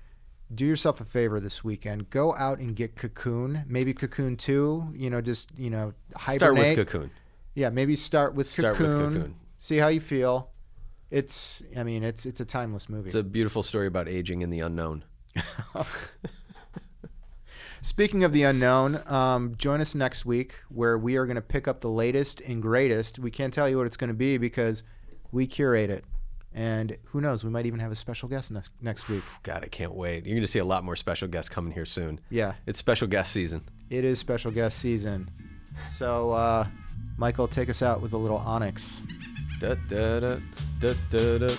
do 0.54 0.66
yourself 0.66 1.02
a 1.02 1.06
favor 1.06 1.40
this 1.40 1.64
weekend. 1.64 2.10
Go 2.10 2.34
out 2.36 2.60
and 2.60 2.76
get 2.76 2.96
Cocoon, 2.96 3.64
maybe 3.68 3.94
Cocoon 3.94 4.36
Two. 4.38 4.92
You 4.96 5.10
know, 5.10 5.22
just 5.22 5.52
you 5.58 5.70
know, 5.70 5.94
hibernate. 6.16 6.40
Start 6.40 6.56
with 6.56 6.76
Cocoon. 6.76 7.12
Yeah, 7.56 7.70
maybe 7.70 7.96
start 7.96 8.34
with 8.36 8.48
Start 8.48 8.80
with 8.80 8.88
Cocoon. 8.88 9.14
Cocoon. 9.14 9.36
See 9.58 9.78
how 9.78 9.88
you 9.88 10.02
feel. 10.02 10.50
It's. 11.12 11.62
I 11.78 11.84
mean, 11.84 12.04
it's 12.04 12.26
it's 12.26 12.40
a 12.40 12.46
timeless 12.46 12.90
movie. 12.90 13.08
It's 13.08 13.16
a 13.16 13.24
beautiful 13.24 13.64
story 13.64 13.88
about 13.88 14.08
aging 14.08 14.42
in 14.42 14.50
the 14.50 14.60
unknown. 14.60 15.06
Speaking 17.82 18.24
of 18.24 18.32
the 18.32 18.44
unknown, 18.44 19.02
um, 19.12 19.56
join 19.58 19.82
us 19.82 19.94
next 19.94 20.26
week 20.26 20.56
where 20.70 20.98
we 20.98 21.18
are 21.18 21.26
going 21.26 21.36
to 21.36 21.42
pick 21.42 21.68
up 21.68 21.82
the 21.82 21.90
latest 21.90 22.40
and 22.40 22.62
greatest. 22.62 23.20
We 23.20 23.30
can't 23.30 23.54
tell 23.54 23.68
you 23.68 23.78
what 23.78 23.86
it's 23.86 23.98
going 23.98 24.08
to 24.08 24.14
be 24.14 24.38
because 24.38 24.84
we 25.34 25.48
curate 25.48 25.90
it. 25.90 26.06
And 26.56 26.98
who 27.06 27.20
knows, 27.22 27.44
we 27.44 27.50
might 27.50 27.66
even 27.66 27.80
have 27.80 27.92
a 27.92 27.96
special 27.96 28.30
guest 28.30 28.52
next, 28.52 28.72
next 28.82 29.10
week. 29.10 29.24
God, 29.44 29.64
I 29.64 29.68
can't 29.68 29.94
wait. 29.94 30.26
You're 30.26 30.36
going 30.36 30.42
to 30.42 30.48
see 30.48 30.60
a 30.60 30.66
lot 30.66 30.84
more 30.84 30.96
special 30.96 31.28
guests 31.28 31.50
coming 31.50 31.74
here 31.74 31.86
soon. 31.86 32.20
Yeah, 32.30 32.54
It's 32.68 32.78
special 32.80 33.08
guest 33.08 33.32
season. 33.32 33.64
it 33.90 34.06
is 34.06 34.20
special 34.20 34.52
guest 34.52 34.78
season. 34.80 35.30
So, 35.90 36.32
uh, 36.32 36.68
Michael, 37.18 37.48
take 37.48 37.70
us 37.70 37.82
out 37.82 38.02
with 38.02 38.14
a 38.14 38.18
little 38.18 38.38
Onyx. 38.38 39.02
Da, 39.60 39.76
da, 39.88 40.20
da, 40.20 40.38
da, 40.80 40.94
da, 41.10 41.38
da. 41.40 41.56